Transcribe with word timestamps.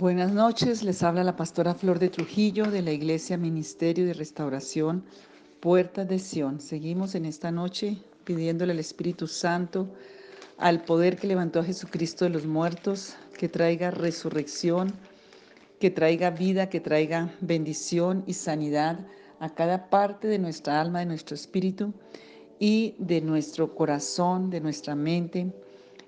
Buenas 0.00 0.32
noches, 0.32 0.82
les 0.82 1.02
habla 1.02 1.22
la 1.22 1.36
pastora 1.36 1.74
Flor 1.74 1.98
de 1.98 2.08
Trujillo 2.08 2.70
de 2.70 2.80
la 2.80 2.90
Iglesia 2.90 3.36
Ministerio 3.36 4.06
de 4.06 4.14
Restauración 4.14 5.04
Puertas 5.60 6.08
de 6.08 6.18
Sión. 6.18 6.58
Seguimos 6.58 7.14
en 7.14 7.26
esta 7.26 7.50
noche 7.50 7.98
pidiéndole 8.24 8.72
al 8.72 8.78
Espíritu 8.78 9.26
Santo, 9.26 9.90
al 10.56 10.84
poder 10.84 11.18
que 11.18 11.26
levantó 11.26 11.60
a 11.60 11.64
Jesucristo 11.64 12.24
de 12.24 12.30
los 12.30 12.46
muertos, 12.46 13.14
que 13.36 13.50
traiga 13.50 13.90
resurrección, 13.90 14.94
que 15.78 15.90
traiga 15.90 16.30
vida, 16.30 16.70
que 16.70 16.80
traiga 16.80 17.34
bendición 17.42 18.24
y 18.26 18.32
sanidad 18.32 19.06
a 19.38 19.54
cada 19.54 19.90
parte 19.90 20.28
de 20.28 20.38
nuestra 20.38 20.80
alma, 20.80 21.00
de 21.00 21.06
nuestro 21.12 21.34
espíritu 21.34 21.92
y 22.58 22.94
de 22.96 23.20
nuestro 23.20 23.74
corazón, 23.74 24.48
de 24.48 24.62
nuestra 24.62 24.94
mente 24.94 25.52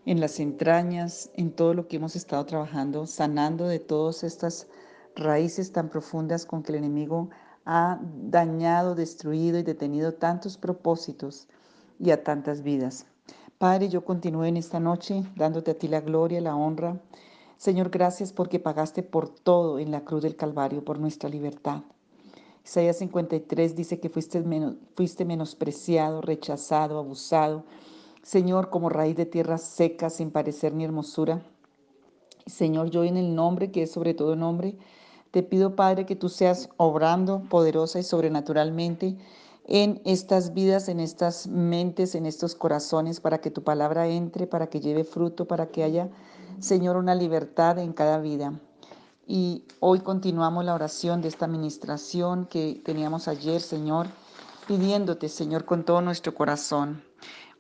en 0.05 0.21
las 0.21 0.41
entrañas, 0.41 1.31
en 1.35 1.53
todo 1.53 1.75
lo 1.75 1.87
que 1.87 1.97
hemos 1.97 2.17
estado 2.17 2.45
trabajando, 2.45 3.07
sanando 3.07 3.67
de 3.67 3.79
todas 3.79 4.25
estas 4.25 4.67
raíces 5.15 5.73
tan 5.73 5.89
profundas 5.89 6.47
con 6.47 6.63
que 6.63 6.73
el 6.73 6.79
enemigo 6.79 7.31
ha 7.65 8.01
dañado, 8.03 8.95
destruido 8.95 9.59
y 9.59 9.63
detenido 9.63 10.15
tantos 10.15 10.57
propósitos 10.57 11.49
y 12.01 12.11
a 12.11 12.25
tantas 12.25 12.63
vidas. 12.63 13.07
Padre, 13.59 13.89
yo 13.89 14.05
continúo 14.05 14.45
en 14.45 14.57
esta 14.57 14.81
noche 14.81 15.23
dándote 15.37 15.71
a 15.71 15.79
ti 15.79 15.87
la 15.87 16.01
gloria, 16.01 16.41
la 16.41 16.57
honra. 16.57 17.01
Señor, 17.57 17.91
gracias 17.91 18.33
porque 18.33 18.59
pagaste 18.59 19.05
por 19.05 19.29
todo 19.29 19.79
en 19.79 19.93
la 19.93 20.05
cruz 20.05 20.23
del 20.23 20.35
Calvario, 20.35 20.85
por 20.85 20.99
nuestra 20.99 21.29
libertad. 21.29 21.83
Isaías 22.65 22.99
53 22.99 23.77
dice 23.77 24.01
que 24.01 24.09
fuiste, 24.09 24.43
fuiste 24.97 25.25
menospreciado, 25.25 26.21
rechazado, 26.23 26.99
abusado, 26.99 27.65
Señor, 28.23 28.71
como 28.71 28.89
raíz 28.89 29.17
de 29.17 29.27
tierra 29.27 29.59
seca, 29.59 30.09
sin 30.09 30.31
parecer 30.31 30.73
ni 30.75 30.85
hermosura. 30.85 31.43
Señor, 32.47 32.91
yo 32.91 33.05
en 33.05 33.17
el 33.17 33.35
nombre, 33.35 33.73
que 33.73 33.83
es 33.83 33.93
sobre 33.93 34.15
todo 34.15 34.37
nombre, 34.37 34.77
te 35.33 35.43
pido, 35.43 35.75
Padre, 35.75 36.07
que 36.07 36.15
tú 36.15 36.29
seas 36.29 36.69
obrando 36.77 37.43
poderosa 37.49 37.99
y 37.99 38.03
sobrenaturalmente 38.03 39.17
en 39.67 40.01
estas 40.05 40.55
vidas, 40.55 40.89
en 40.89 41.01
estas 41.01 41.47
mentes, 41.47 42.15
en 42.15 42.27
estos 42.27 42.55
corazones, 42.55 43.21
para 43.21 43.41
que 43.41 43.51
tu 43.51 43.63
palabra 43.63 44.07
entre, 44.09 44.47
para 44.47 44.69
que 44.69 44.81
lleve 44.81 45.05
fruto, 45.05 45.47
para 45.47 45.67
que 45.67 45.83
haya, 45.83 46.11
Señor, 46.61 46.97
una 46.97 47.15
libertad 47.15 47.79
en 47.79 47.93
cada 47.93 48.19
vida. 48.19 48.61
Y 49.27 49.65
hoy 49.81 50.01
continuamos 50.01 50.65
la 50.65 50.75
oración 50.75 51.23
de 51.23 51.29
esta 51.29 51.47
administración 51.47 52.47
que 52.47 52.81
teníamos 52.85 53.29
ayer, 53.29 53.61
Señor, 53.61 54.09
pidiéndote, 54.67 55.29
Señor, 55.29 55.65
con 55.65 55.85
todo 55.85 56.03
nuestro 56.03 56.35
corazón. 56.35 57.03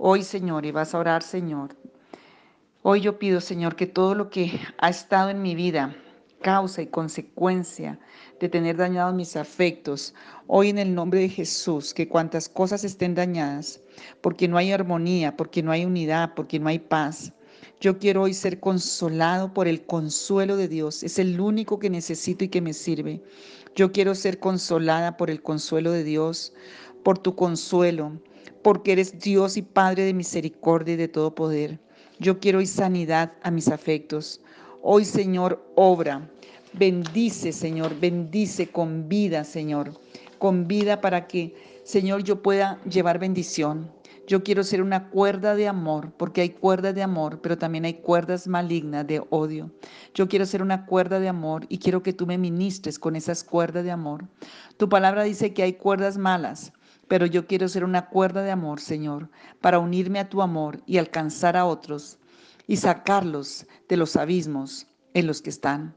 Hoy, 0.05 0.25
Señor, 0.25 0.67
y 0.67 0.73
vas 0.73 0.97
a 0.97 0.99
orar, 0.99 1.23
Señor. 1.23 1.77
Hoy 2.83 3.03
yo 3.03 3.21
pido, 3.21 3.41
Señor, 3.41 3.77
que 3.77 3.87
todo 3.87 4.17
lo 4.17 4.31
que 4.31 4.59
ha 4.79 4.91
estado 4.91 5.31
en 5.31 5.41
mi 5.43 5.55
vida, 5.55 5.95
causa 6.41 6.83
y 6.83 6.89
consecuencia 6.89 8.01
de 8.41 8.49
tener 8.49 8.77
dañados 8.77 9.15
mis 9.15 9.37
afectos, 9.37 10.13
hoy 10.49 10.71
en 10.71 10.79
el 10.79 10.93
nombre 10.93 11.21
de 11.21 11.29
Jesús, 11.29 11.95
que 11.95 12.09
cuantas 12.09 12.49
cosas 12.49 12.83
estén 12.83 13.15
dañadas, 13.15 13.81
porque 14.23 14.49
no 14.49 14.57
hay 14.57 14.73
armonía, 14.73 15.37
porque 15.37 15.63
no 15.63 15.71
hay 15.71 15.85
unidad, 15.85 16.35
porque 16.35 16.59
no 16.59 16.67
hay 16.69 16.81
paz. 16.81 17.33
Yo 17.81 18.01
quiero 18.01 18.23
hoy 18.23 18.35
ser 18.35 18.59
consolado 18.59 19.55
por 19.55 19.69
el 19.69 19.87
consuelo 19.87 20.57
de 20.57 20.67
Dios. 20.67 21.05
Es 21.05 21.21
el 21.21 21.41
único 21.41 21.79
que 21.79 21.91
necesito 21.91 22.43
y 22.43 22.49
que 22.49 22.61
me 22.61 22.73
sirve. 22.73 23.23
Yo 23.77 23.93
quiero 23.93 24.17
ser 24.17 24.41
consolada 24.41 25.17
por 25.17 25.31
el 25.31 25.41
consuelo 25.45 25.93
de 25.93 26.03
Dios, 26.03 26.53
por 27.05 27.19
tu 27.19 27.37
consuelo, 27.37 28.19
porque 28.63 28.93
eres 28.93 29.19
Dios 29.19 29.57
y 29.57 29.63
Padre 29.63 30.05
de 30.05 30.15
misericordia 30.15 30.95
y 30.95 30.97
de 30.97 31.09
todo 31.09 31.35
poder. 31.35 31.79
Yo 32.19 32.39
quiero 32.39 32.59
hoy 32.59 32.67
sanidad 32.67 33.33
a 33.43 33.51
mis 33.51 33.69
afectos. 33.69 34.41
Hoy, 34.83 35.05
Señor, 35.05 35.65
obra. 35.75 36.29
Bendice, 36.73 37.53
Señor, 37.53 37.99
bendice 38.01 38.69
con 38.69 39.09
vida, 39.09 39.45
Señor, 39.45 39.93
con 40.39 40.67
vida 40.67 41.01
para 41.01 41.27
que, 41.27 41.55
Señor, 41.85 42.23
yo 42.23 42.41
pueda 42.41 42.81
llevar 42.85 43.19
bendición. 43.19 43.91
Yo 44.27 44.43
quiero 44.43 44.63
ser 44.63 44.81
una 44.81 45.11
cuerda 45.11 45.55
de 45.55 45.69
amor, 45.69 46.13
porque 46.17 46.41
hay 46.41 46.51
cuerdas 46.51 46.95
de 46.95 47.03
amor, 47.03 47.41
pero 47.43 47.59
también 47.59 47.85
hay 47.85 47.95
cuerdas 47.95 48.47
malignas 48.47 49.07
de 49.07 49.23
odio. 49.31 49.71
Yo 50.15 50.29
quiero 50.29 50.47
ser 50.47 50.63
una 50.63 50.87
cuerda 50.87 51.19
de 51.21 51.29
amor 51.29 51.67
y 51.69 51.79
quiero 51.79 52.03
que 52.03 52.13
tú 52.13 52.27
me 52.27 52.39
ministres 52.39 52.99
con 52.99 53.17
esas 53.17 53.43
cuerdas 53.45 53.85
de 53.85 53.91
amor. 53.91 54.25
Tu 54.77 54.89
palabra 54.89 55.25
dice 55.25 55.53
que 55.53 55.65
hay 55.65 55.73
cuerdas 55.75 56.17
malas, 56.17 56.73
pero 57.13 57.27
yo 57.27 57.47
quiero 57.47 57.69
ser 57.69 57.85
una 57.85 58.09
cuerda 58.09 58.43
de 58.43 58.51
amor, 58.51 58.81
Señor, 58.81 59.29
para 59.61 59.79
unirme 59.79 60.19
a 60.19 60.31
tu 60.31 60.41
amor 60.41 60.83
y 60.87 60.97
alcanzar 60.97 61.59
a 61.59 61.67
otros 61.67 62.19
y 62.67 62.79
sacarlos 62.79 63.67
de 63.87 63.99
los 63.99 64.17
abismos 64.17 64.87
en 65.13 65.27
los 65.27 65.43
que 65.43 65.51
están. 65.51 65.95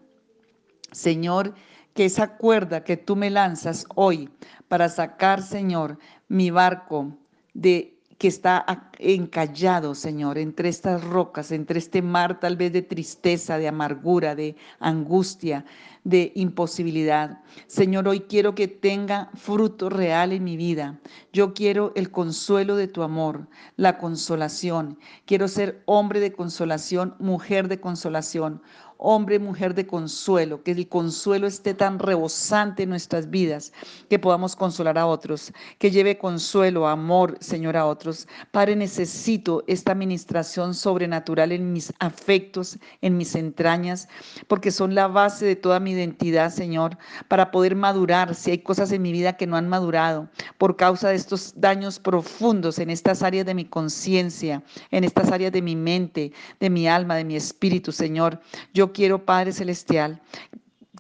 Señor, 0.91 1.53
que 1.93 2.03
esa 2.03 2.35
cuerda 2.35 2.83
que 2.83 2.97
tú 2.97 3.15
me 3.15 3.29
lanzas 3.29 3.85
hoy 3.95 4.29
para 4.67 4.89
sacar, 4.89 5.41
Señor, 5.41 5.99
mi 6.27 6.49
barco 6.49 7.17
de 7.53 7.94
que 8.17 8.27
está 8.29 8.65
encallado, 8.97 9.93
Señor, 9.93 10.37
entre 10.37 10.69
estas 10.69 11.03
rocas, 11.03 11.51
entre 11.51 11.79
este 11.79 12.01
mar 12.01 12.39
tal 12.39 12.55
vez 12.55 12.71
de 12.71 12.81
tristeza, 12.81 13.57
de 13.57 13.67
amargura, 13.67 14.35
de 14.35 14.55
angustia, 14.79 15.65
de 16.05 16.31
imposibilidad. 16.35 17.41
Señor, 17.67 18.07
hoy 18.07 18.21
quiero 18.21 18.55
que 18.55 18.67
tenga 18.69 19.29
fruto 19.33 19.89
real 19.89 20.31
en 20.31 20.43
mi 20.43 20.55
vida. 20.55 20.99
Yo 21.33 21.53
quiero 21.53 21.91
el 21.95 22.09
consuelo 22.09 22.75
de 22.77 22.87
tu 22.87 23.01
amor, 23.01 23.47
la 23.75 23.97
consolación. 23.97 24.97
Quiero 25.25 25.47
ser 25.47 25.81
hombre 25.85 26.19
de 26.21 26.31
consolación, 26.31 27.15
mujer 27.19 27.67
de 27.67 27.81
consolación 27.81 28.61
hombre, 28.97 29.39
mujer 29.39 29.73
de 29.73 29.85
consuelo, 29.85 30.63
que 30.63 30.72
el 30.72 30.88
consuelo 30.88 31.47
esté 31.47 31.73
tan 31.73 32.00
rebosante 32.00 32.83
en 32.83 32.89
nuestras 32.89 33.29
vidas, 33.29 33.73
que 34.09 34.19
podamos 34.19 34.56
consolar 34.56 34.97
a 34.97 35.06
otros, 35.06 35.51
que 35.79 35.91
lleve 35.91 36.17
consuelo, 36.17 36.88
amor, 36.88 37.38
Señor, 37.39 37.78
a 37.78 37.85
otros. 37.85 38.28
Padre, 38.51 38.75
necesito 38.75 39.63
esta 39.67 39.91
administración 39.91 40.73
sobrenatural 40.73 41.51
en 41.51 41.73
mis 41.73 41.94
afectos, 42.00 42.78
en 43.01 43.17
mis 43.17 43.35
entrañas, 43.35 44.07
porque 44.47 44.72
son 44.72 44.95
la 44.95 45.07
base 45.07 45.45
de 45.45 45.55
toda 45.55 45.79
mi 45.79 45.91
identidad, 45.91 46.51
Señor, 46.51 46.97
para 47.28 47.51
poder 47.51 47.75
madurar 47.75 48.35
si 48.35 48.51
hay 48.51 48.59
cosas 48.59 48.91
en 48.91 49.01
mi 49.01 49.11
vida 49.11 49.38
que 49.38 49.47
no 49.47 49.57
han 49.57 49.67
madurado 49.67 50.29
por 50.57 50.75
causa 50.75 51.09
de 51.09 51.16
estos 51.16 51.53
daños 51.55 52.00
profundos 52.00 52.79
en 52.79 52.89
estas 52.89 53.23
áreas 53.23 53.45
de 53.45 53.53
mi 53.53 53.66
conciencia, 53.66 54.63
en 54.91 55.03
estas 55.03 55.31
áreas 55.31 55.51
de 55.51 55.61
mi 55.61 55.75
mente, 55.75 56.31
de 56.59 56.69
mi 56.69 56.88
alma, 56.88 57.16
de 57.16 57.25
mi 57.25 57.35
espíritu, 57.35 57.91
Señor. 57.91 58.39
Yo 58.73 58.84
quiero, 58.94 59.25
Padre 59.25 59.51
Celestial, 59.51 60.22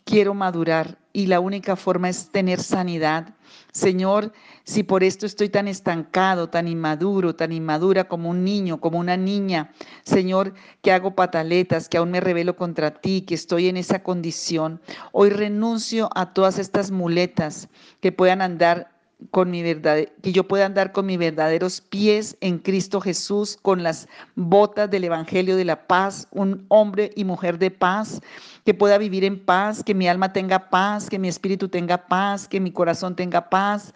quiero 0.05 0.33
madurar 0.33 0.97
y 1.13 1.27
la 1.27 1.39
única 1.39 1.75
forma 1.75 2.09
es 2.09 2.29
tener 2.29 2.61
sanidad. 2.61 3.33
Señor, 3.71 4.31
si 4.63 4.83
por 4.83 5.03
esto 5.03 5.25
estoy 5.25 5.49
tan 5.49 5.67
estancado, 5.67 6.49
tan 6.49 6.67
inmaduro, 6.67 7.35
tan 7.35 7.51
inmadura 7.51 8.07
como 8.07 8.29
un 8.29 8.43
niño, 8.43 8.79
como 8.79 8.99
una 8.99 9.17
niña, 9.17 9.71
Señor, 10.03 10.53
que 10.81 10.91
hago 10.91 11.15
pataletas, 11.15 11.89
que 11.89 11.97
aún 11.97 12.11
me 12.11 12.21
revelo 12.21 12.55
contra 12.55 12.91
ti, 12.91 13.21
que 13.21 13.35
estoy 13.35 13.67
en 13.67 13.77
esa 13.77 14.03
condición, 14.03 14.81
hoy 15.11 15.29
renuncio 15.29 16.09
a 16.15 16.33
todas 16.33 16.59
estas 16.59 16.91
muletas 16.91 17.69
que 18.01 18.11
puedan 18.11 18.41
andar 18.41 18.94
con 19.31 19.49
mi 19.49 19.63
verdad, 19.63 20.05
que 20.21 20.31
yo 20.31 20.47
pueda 20.47 20.65
andar 20.65 20.91
con 20.91 21.05
mis 21.05 21.17
verdaderos 21.17 21.81
pies 21.81 22.37
en 22.41 22.59
Cristo 22.59 23.01
Jesús, 23.01 23.57
con 23.61 23.83
las 23.83 24.07
botas 24.35 24.89
del 24.89 25.05
Evangelio 25.05 25.55
de 25.55 25.65
la 25.65 25.87
paz, 25.87 26.27
un 26.31 26.65
hombre 26.67 27.11
y 27.15 27.23
mujer 27.23 27.57
de 27.57 27.71
paz, 27.71 28.21
que 28.65 28.73
pueda 28.73 28.97
vivir 28.97 29.23
en 29.23 29.39
paz, 29.39 29.83
que 29.83 29.93
mi 29.93 30.07
alma 30.07 30.33
tenga 30.33 30.69
paz, 30.69 31.09
que 31.09 31.19
mi 31.19 31.27
espíritu 31.27 31.69
tenga 31.69 32.07
paz, 32.07 32.47
que 32.47 32.59
mi 32.59 32.71
corazón 32.71 33.15
tenga 33.15 33.49
paz 33.49 33.93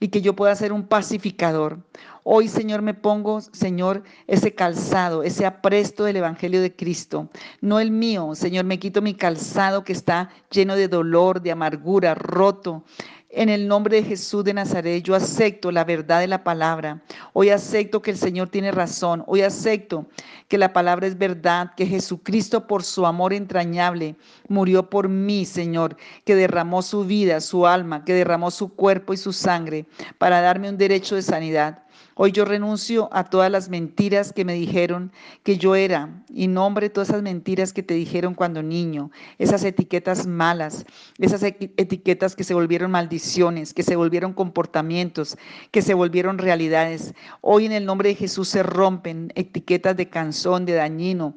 y 0.00 0.08
que 0.08 0.20
yo 0.20 0.34
pueda 0.34 0.54
ser 0.56 0.72
un 0.72 0.82
pacificador. 0.82 1.78
Hoy, 2.24 2.48
Señor, 2.48 2.82
me 2.82 2.94
pongo, 2.94 3.40
Señor, 3.40 4.04
ese 4.26 4.54
calzado, 4.54 5.22
ese 5.22 5.44
apresto 5.44 6.04
del 6.04 6.16
Evangelio 6.16 6.60
de 6.60 6.74
Cristo, 6.74 7.28
no 7.60 7.80
el 7.80 7.90
mío, 7.90 8.34
Señor, 8.34 8.64
me 8.64 8.78
quito 8.78 9.02
mi 9.02 9.14
calzado 9.14 9.82
que 9.84 9.92
está 9.92 10.30
lleno 10.50 10.76
de 10.76 10.88
dolor, 10.88 11.42
de 11.42 11.52
amargura, 11.52 12.14
roto. 12.14 12.84
En 13.34 13.48
el 13.48 13.66
nombre 13.66 13.96
de 13.96 14.02
Jesús 14.02 14.44
de 14.44 14.52
Nazaret, 14.52 15.02
yo 15.02 15.14
acepto 15.14 15.72
la 15.72 15.84
verdad 15.84 16.20
de 16.20 16.26
la 16.26 16.44
palabra. 16.44 17.02
Hoy 17.32 17.48
acepto 17.48 18.02
que 18.02 18.10
el 18.10 18.18
Señor 18.18 18.50
tiene 18.50 18.70
razón. 18.72 19.24
Hoy 19.26 19.40
acepto 19.40 20.06
que 20.48 20.58
la 20.58 20.74
palabra 20.74 21.06
es 21.06 21.16
verdad, 21.16 21.70
que 21.74 21.86
Jesucristo 21.86 22.66
por 22.66 22.84
su 22.84 23.06
amor 23.06 23.32
entrañable 23.32 24.16
murió 24.48 24.90
por 24.90 25.08
mí, 25.08 25.46
Señor, 25.46 25.96
que 26.26 26.36
derramó 26.36 26.82
su 26.82 27.06
vida, 27.06 27.40
su 27.40 27.66
alma, 27.66 28.04
que 28.04 28.12
derramó 28.12 28.50
su 28.50 28.74
cuerpo 28.74 29.14
y 29.14 29.16
su 29.16 29.32
sangre 29.32 29.86
para 30.18 30.42
darme 30.42 30.68
un 30.68 30.76
derecho 30.76 31.14
de 31.14 31.22
sanidad. 31.22 31.84
Hoy 32.24 32.30
yo 32.30 32.44
renuncio 32.44 33.08
a 33.10 33.24
todas 33.24 33.50
las 33.50 33.68
mentiras 33.68 34.32
que 34.32 34.44
me 34.44 34.54
dijeron 34.54 35.10
que 35.42 35.58
yo 35.58 35.74
era 35.74 36.22
y 36.32 36.46
nombre 36.46 36.88
todas 36.88 37.08
esas 37.08 37.20
mentiras 37.20 37.72
que 37.72 37.82
te 37.82 37.94
dijeron 37.94 38.36
cuando 38.36 38.62
niño, 38.62 39.10
esas 39.38 39.64
etiquetas 39.64 40.28
malas, 40.28 40.86
esas 41.18 41.42
etiquetas 41.42 42.36
que 42.36 42.44
se 42.44 42.54
volvieron 42.54 42.92
maldiciones, 42.92 43.74
que 43.74 43.82
se 43.82 43.96
volvieron 43.96 44.34
comportamientos, 44.34 45.36
que 45.72 45.82
se 45.82 45.94
volvieron 45.94 46.38
realidades. 46.38 47.12
Hoy 47.40 47.66
en 47.66 47.72
el 47.72 47.86
nombre 47.86 48.10
de 48.10 48.14
Jesús 48.14 48.48
se 48.48 48.62
rompen 48.62 49.32
etiquetas 49.34 49.96
de 49.96 50.08
canzón, 50.08 50.64
de 50.64 50.74
dañino, 50.74 51.34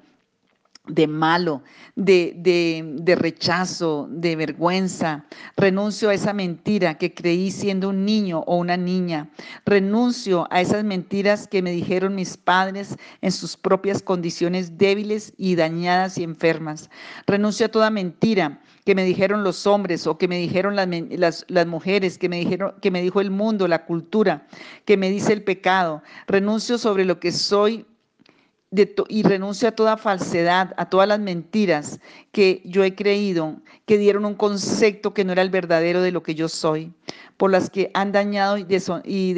de 0.88 1.08
malo, 1.08 1.64
de, 1.96 2.34
de, 2.38 3.16
rechazo, 3.16 4.08
de 4.10 4.36
vergüenza. 4.36 5.26
Renuncio 5.58 6.10
a 6.10 6.14
esa 6.14 6.34
mentira 6.34 6.98
que 6.98 7.14
creí 7.14 7.52
siendo 7.52 7.90
un 7.90 8.06
niño 8.06 8.44
o 8.48 8.58
una 8.58 8.78
niña. 8.78 9.30
Renuncio 9.66 10.48
a 10.52 10.62
esas 10.62 10.84
mentiras 10.84 11.48
que 11.48 11.62
me 11.62 11.72
dijeron 11.72 12.16
mis 12.16 12.38
padres 12.38 12.96
en 13.22 13.32
sus 13.32 13.58
propias 13.58 14.02
condiciones 14.02 14.78
débiles 14.78 15.34
y 15.38 15.56
dañadas 15.56 16.18
y 16.18 16.24
enfermas. 16.24 16.90
Renuncio 17.28 17.66
a 17.66 17.70
toda 17.70 17.90
mentira 17.90 18.62
que 18.86 18.96
me 18.96 19.04
dijeron 19.04 19.44
los 19.44 19.66
hombres 19.66 20.06
o 20.06 20.18
que 20.18 20.28
me 20.28 20.38
dijeron 20.38 20.76
las, 20.76 20.88
las, 21.10 21.46
las, 21.48 21.66
mujeres, 21.66 22.20
que 22.20 22.30
me, 22.30 22.38
dijeron, 22.38 22.76
que 22.82 22.92
me 22.92 23.02
dijo 23.02 23.20
el 23.20 23.32
mundo, 23.32 23.68
la 23.68 23.86
cultura, 23.86 24.48
que 24.86 24.96
me 24.96 25.10
dice 25.10 25.34
el 25.34 25.44
pecado. 25.44 26.04
Renuncio 26.28 26.78
sobre 26.78 27.04
lo 27.04 27.20
que 27.20 27.32
soy 27.32 27.86
y 29.07 29.24
renuncio 29.24 29.68
a 29.69 29.72
toda 29.72 29.98
falsedad, 29.98 30.74
a 30.77 30.89
todas 30.89 31.07
las 31.07 31.19
mentiras 31.19 32.00
que 32.31 32.62
yo 32.66 32.83
he 32.83 32.95
creído, 32.95 33.57
que 33.86 33.98
dieron 33.98 34.25
un 34.25 34.36
concepto 34.36 35.13
que 35.13 35.24
no 35.24 35.31
era 35.31 35.42
el 35.42 35.50
verdadero 35.50 36.01
de 36.01 36.12
lo 36.12 36.24
que 36.24 36.36
yo 36.36 36.50
soy, 36.50 36.92
por 37.38 37.51
las 37.51 37.69
que 37.69 37.92
han 37.94 38.12
dañado 38.12 38.57
y, 38.57 39.33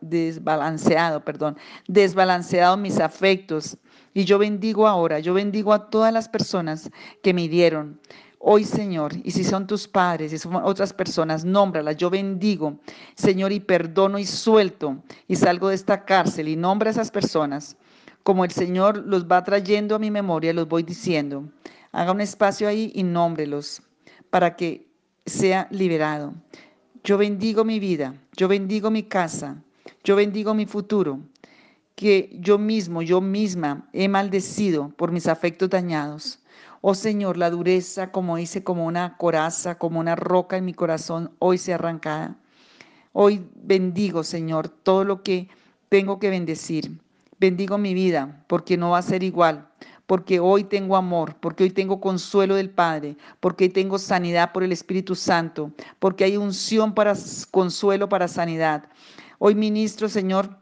desbalanceado, 0.00 1.24
perdón, 1.24 1.56
desbalanceado 1.86 2.76
mis 2.76 2.98
afectos. 2.98 3.76
Y 4.14 4.24
yo 4.24 4.38
bendigo 4.38 4.86
ahora, 4.86 5.20
yo 5.20 5.34
bendigo 5.34 5.72
a 5.72 5.88
todas 5.88 6.12
las 6.12 6.28
personas 6.28 6.90
que 7.22 7.32
me 7.32 7.48
dieron. 7.48 7.98
Hoy, 8.44 8.64
Señor, 8.64 9.12
y 9.22 9.30
si 9.30 9.44
son 9.44 9.68
tus 9.68 9.86
padres, 9.86 10.32
y 10.32 10.38
son 10.38 10.56
otras 10.56 10.92
personas, 10.92 11.44
nómbralas. 11.44 11.96
Yo 11.96 12.10
bendigo, 12.10 12.76
Señor, 13.14 13.52
y 13.52 13.60
perdono 13.60 14.18
y 14.18 14.26
suelto 14.26 15.00
y 15.28 15.36
salgo 15.36 15.68
de 15.68 15.76
esta 15.76 16.04
cárcel 16.04 16.48
y 16.48 16.56
nombra 16.56 16.90
a 16.90 16.92
esas 16.92 17.12
personas 17.12 17.76
como 18.22 18.44
el 18.44 18.50
Señor 18.50 19.04
los 19.06 19.26
va 19.26 19.42
trayendo 19.44 19.94
a 19.94 19.98
mi 19.98 20.10
memoria, 20.10 20.52
los 20.52 20.68
voy 20.68 20.82
diciendo. 20.82 21.48
Haga 21.92 22.12
un 22.12 22.20
espacio 22.20 22.68
ahí 22.68 22.92
y 22.94 23.02
nómbrelos 23.02 23.82
para 24.30 24.56
que 24.56 24.86
sea 25.26 25.68
liberado. 25.70 26.34
Yo 27.04 27.18
bendigo 27.18 27.64
mi 27.64 27.80
vida, 27.80 28.14
yo 28.36 28.48
bendigo 28.48 28.90
mi 28.90 29.02
casa, 29.02 29.62
yo 30.04 30.16
bendigo 30.16 30.54
mi 30.54 30.66
futuro, 30.66 31.20
que 31.96 32.36
yo 32.40 32.58
mismo, 32.58 33.02
yo 33.02 33.20
misma 33.20 33.88
he 33.92 34.08
maldecido 34.08 34.90
por 34.90 35.10
mis 35.12 35.26
afectos 35.26 35.70
dañados. 35.70 36.38
Oh 36.80 36.94
Señor, 36.94 37.36
la 37.36 37.50
dureza, 37.50 38.10
como 38.10 38.38
hice, 38.38 38.64
como 38.64 38.86
una 38.86 39.16
coraza, 39.16 39.78
como 39.78 40.00
una 40.00 40.16
roca 40.16 40.56
en 40.56 40.64
mi 40.64 40.74
corazón, 40.74 41.30
hoy 41.38 41.58
se 41.58 41.74
arrancada. 41.74 42.36
Hoy 43.12 43.46
bendigo, 43.54 44.24
Señor, 44.24 44.68
todo 44.68 45.04
lo 45.04 45.22
que 45.22 45.48
tengo 45.88 46.18
que 46.18 46.30
bendecir. 46.30 46.98
Bendigo 47.42 47.76
mi 47.76 47.92
vida 47.92 48.44
porque 48.46 48.76
no 48.76 48.90
va 48.90 48.98
a 48.98 49.02
ser 49.02 49.24
igual, 49.24 49.68
porque 50.06 50.38
hoy 50.38 50.62
tengo 50.62 50.94
amor, 50.94 51.34
porque 51.40 51.64
hoy 51.64 51.70
tengo 51.70 52.00
consuelo 52.00 52.54
del 52.54 52.70
Padre, 52.70 53.16
porque 53.40 53.64
hoy 53.64 53.70
tengo 53.70 53.98
sanidad 53.98 54.52
por 54.52 54.62
el 54.62 54.70
Espíritu 54.70 55.16
Santo, 55.16 55.72
porque 55.98 56.22
hay 56.22 56.36
unción 56.36 56.94
para 56.94 57.14
consuelo, 57.50 58.08
para 58.08 58.28
sanidad. 58.28 58.84
Hoy 59.40 59.56
ministro, 59.56 60.08
Señor, 60.08 60.56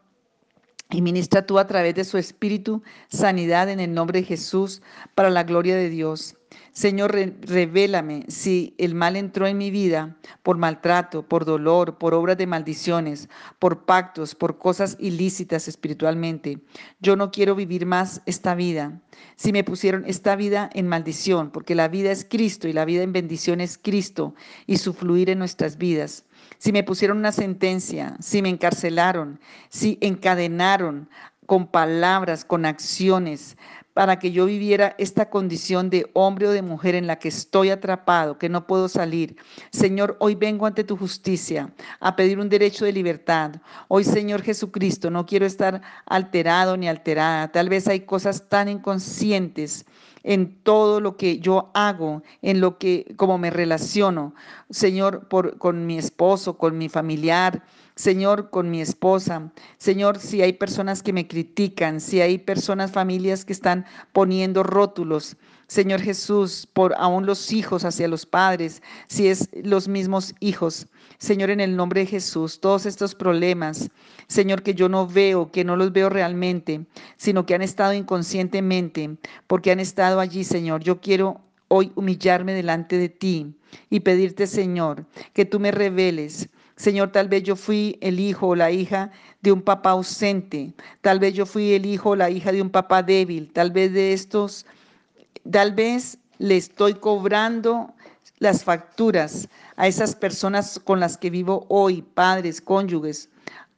y 0.90 1.02
ministra 1.02 1.46
tú 1.46 1.58
a 1.58 1.66
través 1.66 1.94
de 1.94 2.04
su 2.04 2.18
Espíritu 2.18 2.82
sanidad 3.08 3.68
en 3.68 3.80
el 3.80 3.94
nombre 3.94 4.20
de 4.20 4.26
Jesús 4.26 4.82
para 5.14 5.30
la 5.30 5.44
gloria 5.44 5.76
de 5.76 5.88
Dios. 5.88 6.36
Señor, 6.72 7.12
revélame 7.42 8.24
si 8.28 8.74
el 8.78 8.94
mal 8.94 9.16
entró 9.16 9.46
en 9.46 9.58
mi 9.58 9.70
vida 9.70 10.16
por 10.42 10.56
maltrato, 10.56 11.26
por 11.26 11.44
dolor, 11.44 11.98
por 11.98 12.14
obras 12.14 12.38
de 12.38 12.46
maldiciones, 12.46 13.28
por 13.58 13.84
pactos, 13.84 14.34
por 14.34 14.58
cosas 14.58 14.96
ilícitas 15.00 15.68
espiritualmente. 15.68 16.60
Yo 17.00 17.16
no 17.16 17.30
quiero 17.30 17.54
vivir 17.54 17.86
más 17.86 18.22
esta 18.24 18.54
vida. 18.54 19.00
Si 19.36 19.52
me 19.52 19.64
pusieron 19.64 20.04
esta 20.06 20.36
vida 20.36 20.70
en 20.72 20.86
maldición, 20.86 21.50
porque 21.50 21.74
la 21.74 21.88
vida 21.88 22.12
es 22.12 22.24
Cristo 22.28 22.68
y 22.68 22.72
la 22.72 22.84
vida 22.84 23.02
en 23.02 23.12
bendición 23.12 23.60
es 23.60 23.76
Cristo 23.76 24.34
y 24.66 24.78
su 24.78 24.92
fluir 24.92 25.28
en 25.30 25.38
nuestras 25.38 25.76
vidas. 25.76 26.24
Si 26.60 26.72
me 26.72 26.84
pusieron 26.84 27.16
una 27.16 27.32
sentencia, 27.32 28.16
si 28.20 28.42
me 28.42 28.50
encarcelaron, 28.50 29.40
si 29.70 29.96
encadenaron 30.02 31.08
con 31.46 31.66
palabras, 31.66 32.44
con 32.44 32.66
acciones, 32.66 33.56
para 33.94 34.18
que 34.18 34.30
yo 34.30 34.44
viviera 34.44 34.94
esta 34.98 35.30
condición 35.30 35.88
de 35.88 36.10
hombre 36.12 36.48
o 36.48 36.50
de 36.50 36.60
mujer 36.60 36.94
en 36.96 37.06
la 37.06 37.18
que 37.18 37.28
estoy 37.28 37.70
atrapado, 37.70 38.36
que 38.36 38.50
no 38.50 38.66
puedo 38.66 38.90
salir. 38.90 39.36
Señor, 39.72 40.18
hoy 40.20 40.34
vengo 40.34 40.66
ante 40.66 40.84
tu 40.84 40.98
justicia 40.98 41.72
a 41.98 42.14
pedir 42.14 42.38
un 42.38 42.50
derecho 42.50 42.84
de 42.84 42.92
libertad. 42.92 43.52
Hoy, 43.88 44.04
Señor 44.04 44.42
Jesucristo, 44.42 45.08
no 45.08 45.24
quiero 45.24 45.46
estar 45.46 45.80
alterado 46.04 46.76
ni 46.76 46.90
alterada. 46.90 47.50
Tal 47.50 47.70
vez 47.70 47.88
hay 47.88 48.00
cosas 48.00 48.50
tan 48.50 48.68
inconscientes 48.68 49.86
en 50.22 50.62
todo 50.62 51.00
lo 51.00 51.16
que 51.16 51.38
yo 51.38 51.70
hago, 51.74 52.22
en 52.42 52.60
lo 52.60 52.78
que, 52.78 53.14
como 53.16 53.38
me 53.38 53.50
relaciono, 53.50 54.34
Señor, 54.70 55.28
por, 55.28 55.58
con 55.58 55.86
mi 55.86 55.98
esposo, 55.98 56.58
con 56.58 56.78
mi 56.78 56.88
familiar, 56.88 57.62
Señor, 58.00 58.48
con 58.48 58.70
mi 58.70 58.80
esposa. 58.80 59.52
Señor, 59.76 60.18
si 60.20 60.40
hay 60.40 60.54
personas 60.54 61.02
que 61.02 61.12
me 61.12 61.28
critican, 61.28 62.00
si 62.00 62.22
hay 62.22 62.38
personas, 62.38 62.92
familias 62.92 63.44
que 63.44 63.52
están 63.52 63.84
poniendo 64.14 64.62
rótulos. 64.62 65.36
Señor 65.66 66.00
Jesús, 66.00 66.66
por 66.72 66.94
aún 66.96 67.26
los 67.26 67.52
hijos 67.52 67.84
hacia 67.84 68.08
los 68.08 68.24
padres, 68.24 68.82
si 69.06 69.28
es 69.28 69.50
los 69.52 69.86
mismos 69.86 70.34
hijos. 70.40 70.86
Señor, 71.18 71.50
en 71.50 71.60
el 71.60 71.76
nombre 71.76 72.00
de 72.00 72.06
Jesús, 72.06 72.58
todos 72.60 72.86
estos 72.86 73.14
problemas, 73.14 73.90
Señor, 74.28 74.62
que 74.62 74.72
yo 74.72 74.88
no 74.88 75.06
veo, 75.06 75.52
que 75.52 75.62
no 75.62 75.76
los 75.76 75.92
veo 75.92 76.08
realmente, 76.08 76.86
sino 77.18 77.44
que 77.44 77.54
han 77.54 77.60
estado 77.60 77.92
inconscientemente, 77.92 79.18
porque 79.46 79.72
han 79.72 79.78
estado 79.78 80.20
allí, 80.20 80.44
Señor. 80.44 80.82
Yo 80.82 81.02
quiero 81.02 81.42
hoy 81.68 81.92
humillarme 81.96 82.54
delante 82.54 82.96
de 82.96 83.10
ti 83.10 83.54
y 83.90 84.00
pedirte, 84.00 84.46
Señor, 84.46 85.04
que 85.34 85.44
tú 85.44 85.60
me 85.60 85.70
reveles. 85.70 86.48
Señor, 86.80 87.12
tal 87.12 87.28
vez 87.28 87.42
yo 87.42 87.56
fui 87.56 87.98
el 88.00 88.18
hijo 88.18 88.48
o 88.48 88.54
la 88.56 88.70
hija 88.70 89.10
de 89.42 89.52
un 89.52 89.60
papá 89.60 89.90
ausente, 89.90 90.72
tal 91.02 91.18
vez 91.18 91.34
yo 91.34 91.44
fui 91.44 91.74
el 91.74 91.84
hijo 91.84 92.10
o 92.10 92.16
la 92.16 92.30
hija 92.30 92.52
de 92.52 92.62
un 92.62 92.70
papá 92.70 93.02
débil, 93.02 93.52
tal 93.52 93.70
vez 93.70 93.92
de 93.92 94.14
estos, 94.14 94.64
tal 95.50 95.74
vez 95.74 96.16
le 96.38 96.56
estoy 96.56 96.94
cobrando 96.94 97.92
las 98.38 98.64
facturas 98.64 99.46
a 99.76 99.88
esas 99.88 100.14
personas 100.14 100.80
con 100.82 101.00
las 101.00 101.18
que 101.18 101.28
vivo 101.28 101.66
hoy, 101.68 102.00
padres, 102.00 102.62
cónyuges, 102.62 103.28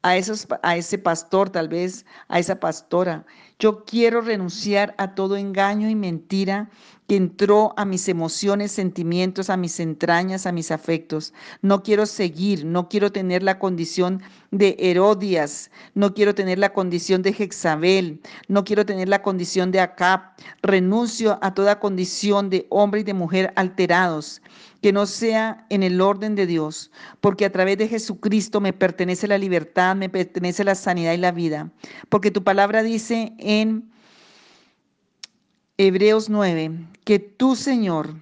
a, 0.03 0.17
esos, 0.17 0.47
a 0.63 0.77
ese 0.77 0.99
pastor 0.99 1.51
tal 1.51 1.69
vez, 1.69 2.05
a 2.29 2.39
esa 2.39 2.61
pastora. 2.61 3.25
Yo 3.59 3.85
quiero 3.85 4.21
renunciar 4.21 4.95
a 4.99 5.15
todo 5.15 5.37
engaño 5.37 5.89
y 5.89 5.95
mentira 5.95 6.69
que 7.07 7.17
entró 7.17 7.75
a 7.77 7.85
mis 7.85 8.09
emociones, 8.09 8.73
sentimientos, 8.73 9.51
a 9.51 9.57
mis 9.57 9.79
entrañas, 9.81 10.47
a 10.47 10.53
mis 10.53 10.71
afectos. 10.71 11.33
No 11.61 11.83
quiero 11.83 12.07
seguir, 12.07 12.65
no 12.65 12.89
quiero 12.89 13.13
tener 13.13 13.43
la 13.43 13.59
condición 13.59 14.23
de 14.51 14.77
Herodias, 14.79 15.71
no 15.95 16.15
quiero 16.15 16.35
tener 16.35 16.59
la 16.59 16.73
condición 16.73 17.23
de 17.23 17.33
Jezabel, 17.33 18.21
no 18.49 18.65
quiero 18.65 18.85
tener 18.85 19.09
la 19.09 19.23
condición 19.23 19.71
de 19.71 19.81
Acab. 19.81 20.21
Renuncio 20.63 21.39
a 21.43 21.55
toda 21.55 21.79
condición 21.79 22.51
de 22.51 22.67
hombre 22.71 23.01
y 23.01 23.05
de 23.05 23.15
mujer 23.15 23.53
alterados 23.57 24.41
que 24.83 24.93
no 24.93 25.07
sea 25.07 25.65
en 25.71 25.85
el 25.85 26.01
orden 26.01 26.35
de 26.35 26.45
Dios, 26.45 26.91
porque 27.21 27.45
a 27.45 27.53
través 27.53 27.79
de 27.79 27.87
Jesucristo 27.87 28.61
me 28.61 28.73
pertenece 28.73 29.29
la 29.29 29.39
libertad, 29.39 29.95
me 29.95 30.09
pertenece 30.09 30.65
la 30.65 30.75
sanidad 30.75 31.15
y 31.15 31.19
la 31.19 31.31
vida. 31.31 31.71
Porque 32.09 32.33
tu 32.33 32.43
palabra 32.43 32.83
dice 32.83 33.33
en 33.39 33.89
Hebreos 35.79 36.29
9, 36.29 36.73
que 37.05 37.21
tú, 37.21 37.55
Señor, 37.55 38.17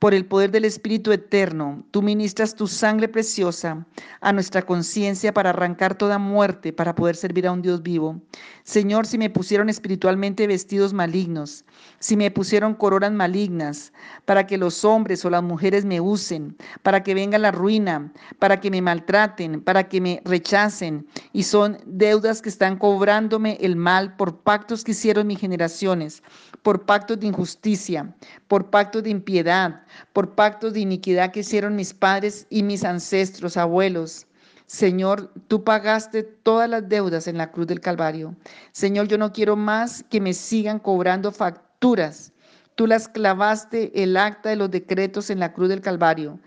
por 0.00 0.14
el 0.14 0.24
poder 0.24 0.50
del 0.50 0.64
Espíritu 0.64 1.12
Eterno, 1.12 1.84
tú 1.90 2.00
ministras 2.00 2.54
tu 2.54 2.66
sangre 2.66 3.06
preciosa 3.06 3.86
a 4.22 4.32
nuestra 4.32 4.62
conciencia 4.62 5.34
para 5.34 5.50
arrancar 5.50 5.94
toda 5.94 6.16
muerte, 6.16 6.72
para 6.72 6.94
poder 6.94 7.16
servir 7.16 7.46
a 7.46 7.52
un 7.52 7.60
Dios 7.60 7.82
vivo. 7.82 8.18
Señor, 8.64 9.06
si 9.06 9.18
me 9.18 9.28
pusieron 9.28 9.68
espiritualmente 9.68 10.46
vestidos 10.46 10.94
malignos, 10.94 11.66
si 11.98 12.16
me 12.16 12.30
pusieron 12.30 12.74
coronas 12.74 13.12
malignas, 13.12 13.92
para 14.24 14.46
que 14.46 14.56
los 14.56 14.86
hombres 14.86 15.22
o 15.26 15.30
las 15.30 15.42
mujeres 15.42 15.84
me 15.84 16.00
usen, 16.00 16.56
para 16.82 17.02
que 17.02 17.12
venga 17.12 17.36
la 17.36 17.50
ruina, 17.50 18.10
para 18.38 18.58
que 18.58 18.70
me 18.70 18.80
maltraten, 18.80 19.60
para 19.60 19.86
que 19.86 20.00
me 20.00 20.22
rechacen, 20.24 21.06
y 21.34 21.42
son 21.42 21.76
deudas 21.84 22.40
que 22.40 22.48
están 22.48 22.78
cobrándome 22.78 23.58
el 23.60 23.76
mal 23.76 24.16
por 24.16 24.38
pactos 24.38 24.82
que 24.82 24.92
hicieron 24.92 25.26
mis 25.26 25.40
generaciones, 25.40 26.22
por 26.62 26.86
pactos 26.86 27.20
de 27.20 27.26
injusticia, 27.26 28.14
por 28.48 28.70
pactos 28.70 29.02
de 29.02 29.10
impiedad 29.10 29.82
por 30.12 30.34
pactos 30.34 30.72
de 30.72 30.80
iniquidad 30.80 31.32
que 31.32 31.40
hicieron 31.40 31.76
mis 31.76 31.94
padres 31.94 32.46
y 32.50 32.62
mis 32.62 32.84
ancestros, 32.84 33.56
abuelos. 33.56 34.26
Señor, 34.66 35.32
tú 35.48 35.64
pagaste 35.64 36.22
todas 36.22 36.70
las 36.70 36.88
deudas 36.88 37.26
en 37.26 37.36
la 37.36 37.50
cruz 37.50 37.66
del 37.66 37.80
Calvario. 37.80 38.36
Señor, 38.72 39.08
yo 39.08 39.18
no 39.18 39.32
quiero 39.32 39.56
más 39.56 40.04
que 40.08 40.20
me 40.20 40.32
sigan 40.32 40.78
cobrando 40.78 41.32
facturas. 41.32 42.32
Tú 42.76 42.86
las 42.86 43.08
clavaste 43.08 44.02
el 44.02 44.16
acta 44.16 44.50
de 44.50 44.56
los 44.56 44.70
decretos 44.70 45.28
en 45.30 45.40
la 45.40 45.52
cruz 45.52 45.68
del 45.68 45.80
Calvario. 45.80 46.38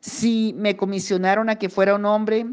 Si 0.00 0.54
me 0.56 0.76
comisionaron 0.76 1.50
a 1.50 1.56
que 1.56 1.68
fuera 1.68 1.94
un 1.94 2.06
hombre 2.06 2.46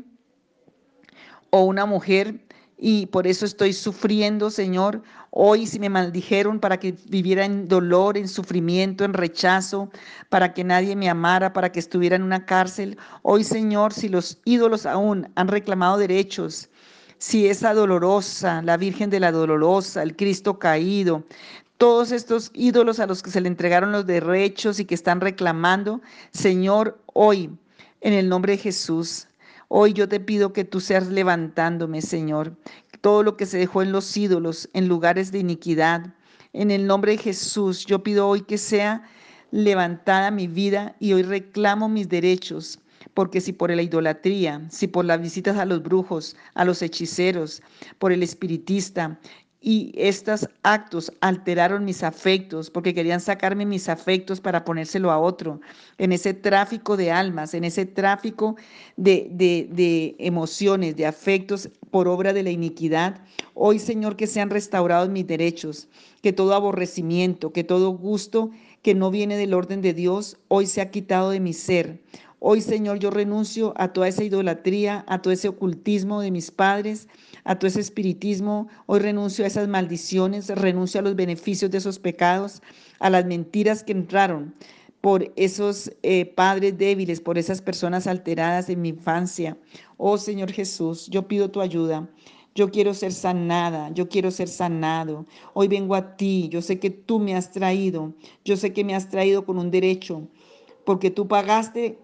o 1.51 1.63
una 1.63 1.85
mujer, 1.85 2.41
y 2.85 3.05
por 3.05 3.27
eso 3.27 3.45
estoy 3.45 3.71
sufriendo, 3.71 4.51
Señor. 4.51 5.03
Hoy 5.29 5.67
si 5.67 5.79
me 5.79 5.87
maldijeron 5.87 6.59
para 6.59 6.81
que 6.81 6.93
viviera 7.07 7.45
en 7.45 7.69
dolor, 7.69 8.17
en 8.17 8.27
sufrimiento, 8.27 9.05
en 9.05 9.13
rechazo, 9.13 9.89
para 10.27 10.53
que 10.53 10.65
nadie 10.65 10.93
me 10.97 11.09
amara, 11.09 11.53
para 11.53 11.71
que 11.71 11.79
estuviera 11.79 12.17
en 12.17 12.23
una 12.23 12.45
cárcel. 12.45 12.97
Hoy, 13.21 13.45
Señor, 13.45 13.93
si 13.93 14.09
los 14.09 14.41
ídolos 14.43 14.85
aún 14.85 15.31
han 15.35 15.47
reclamado 15.47 15.97
derechos, 15.97 16.69
si 17.19 17.47
esa 17.47 17.73
dolorosa, 17.73 18.61
la 18.63 18.75
Virgen 18.75 19.09
de 19.09 19.21
la 19.21 19.31
Dolorosa, 19.31 20.03
el 20.03 20.17
Cristo 20.17 20.59
caído, 20.59 21.23
todos 21.77 22.11
estos 22.11 22.51
ídolos 22.53 22.99
a 22.99 23.07
los 23.07 23.23
que 23.23 23.31
se 23.31 23.39
le 23.39 23.47
entregaron 23.47 23.93
los 23.93 24.05
derechos 24.05 24.81
y 24.81 24.83
que 24.83 24.95
están 24.95 25.21
reclamando, 25.21 26.01
Señor, 26.31 26.99
hoy, 27.13 27.49
en 28.01 28.11
el 28.11 28.27
nombre 28.27 28.57
de 28.57 28.57
Jesús, 28.57 29.29
hoy 29.75 29.93
yo 29.93 30.07
te 30.07 30.19
pido 30.19 30.53
que 30.53 30.65
tú 30.65 30.79
seas 30.79 31.07
levantándome, 31.07 32.03
Señor, 32.03 32.55
todo 33.01 33.23
lo 33.23 33.35
que 33.35 33.47
se 33.47 33.57
dejó 33.57 33.81
en 33.81 33.91
los 33.91 34.15
ídolos, 34.15 34.69
en 34.73 34.87
lugares 34.87 35.31
de 35.31 35.39
iniquidad. 35.39 36.13
En 36.53 36.69
el 36.69 36.85
nombre 36.85 37.13
de 37.13 37.17
Jesús, 37.17 37.83
yo 37.87 38.03
pido 38.03 38.27
hoy 38.27 38.41
que 38.41 38.59
sea 38.59 39.01
levantada 39.49 40.29
mi 40.29 40.45
vida 40.45 40.95
y 40.99 41.13
hoy 41.13 41.23
reclamo 41.23 41.89
mis 41.89 42.07
derechos, 42.07 42.79
porque 43.15 43.41
si 43.41 43.51
por 43.51 43.71
la 43.71 43.81
idolatría, 43.81 44.61
si 44.69 44.85
por 44.85 45.05
las 45.05 45.19
visitas 45.19 45.57
a 45.57 45.65
los 45.65 45.81
brujos, 45.81 46.35
a 46.53 46.65
los 46.65 46.83
hechiceros, 46.83 47.63
por 47.97 48.11
el 48.11 48.21
espiritista, 48.21 49.19
y 49.65 49.93
estos 49.95 50.49
actos 50.63 51.09
alteraron 51.21 51.85
mis 51.85 52.03
afectos 52.03 52.69
porque 52.69 52.93
querían 52.93 53.21
sacarme 53.21 53.65
mis 53.65 53.87
afectos 53.87 54.41
para 54.41 54.65
ponérselo 54.65 55.09
a 55.09 55.17
otro, 55.17 55.61
en 55.97 56.11
ese 56.11 56.33
tráfico 56.33 56.97
de 56.97 57.11
almas, 57.11 57.53
en 57.53 57.63
ese 57.63 57.85
tráfico 57.85 58.57
de, 58.97 59.29
de, 59.31 60.15
emociones, 60.19 60.97
de 60.97 61.05
afectos 61.05 61.69
por 61.91 62.09
obra 62.09 62.33
de 62.33 62.43
la 62.43 62.49
iniquidad. 62.49 63.21
Hoy, 63.53 63.79
Señor, 63.79 64.17
que 64.17 64.27
sean 64.27 64.49
restaurados 64.49 65.07
mis 65.07 65.25
derechos, 65.25 65.87
que 66.21 66.33
todo 66.33 66.55
aborrecimiento, 66.55 67.53
que 67.53 67.63
todo 67.63 67.91
gusto 67.91 68.51
que 68.81 68.93
no 68.93 69.11
viene 69.11 69.37
del 69.37 69.53
orden 69.53 69.81
de 69.81 69.93
Dios, 69.93 70.37
hoy 70.49 70.67
se 70.67 70.81
ha 70.81 70.91
quitado 70.91 71.29
de 71.29 71.39
mi 71.39 71.53
ser. 71.53 72.01
Hoy, 72.45 72.59
Señor, 72.59 72.99
yo 72.99 73.09
renuncio 73.09 73.73
a 73.77 73.93
toda 73.93 74.09
esa 74.09 74.21
idolatría, 74.21 75.05
a 75.07 75.21
todo 75.21 75.31
ese 75.31 75.47
ocultismo 75.47 76.19
de 76.19 76.29
mis 76.29 76.51
padres, 76.51 77.07
a 77.45 77.57
todo 77.57 77.69
ese 77.69 77.79
espiritismo. 77.79 78.67
Hoy 78.85 78.99
renuncio 78.99 79.45
a 79.45 79.47
esas 79.47 79.69
maldiciones, 79.69 80.49
renuncio 80.49 80.99
a 80.99 81.03
los 81.03 81.15
beneficios 81.15 81.71
de 81.71 81.77
esos 81.77 81.99
pecados, 81.99 82.61
a 82.99 83.09
las 83.09 83.25
mentiras 83.25 83.81
que 83.81 83.93
entraron 83.93 84.53
por 84.99 85.31
esos 85.37 85.89
eh, 86.03 86.25
padres 86.25 86.77
débiles, 86.77 87.21
por 87.21 87.37
esas 87.37 87.61
personas 87.61 88.07
alteradas 88.07 88.67
en 88.69 88.81
mi 88.81 88.89
infancia. 88.89 89.57
Oh 89.95 90.17
Señor 90.17 90.51
Jesús, 90.51 91.07
yo 91.09 91.25
pido 91.25 91.49
tu 91.49 91.61
ayuda. 91.61 92.09
Yo 92.55 92.71
quiero 92.71 92.93
ser 92.93 93.13
sanada, 93.13 93.89
yo 93.93 94.09
quiero 94.09 94.31
ser 94.31 94.49
sanado. 94.49 95.25
Hoy 95.53 95.69
vengo 95.69 95.95
a 95.95 96.17
ti, 96.17 96.49
yo 96.49 96.61
sé 96.61 96.77
que 96.77 96.89
tú 96.89 97.19
me 97.19 97.37
has 97.37 97.53
traído, 97.53 98.13
yo 98.43 98.57
sé 98.57 98.73
que 98.73 98.83
me 98.83 98.95
has 98.95 99.07
traído 99.07 99.45
con 99.45 99.57
un 99.57 99.71
derecho, 99.71 100.27
porque 100.83 101.09
tú 101.09 101.29
pagaste 101.29 102.02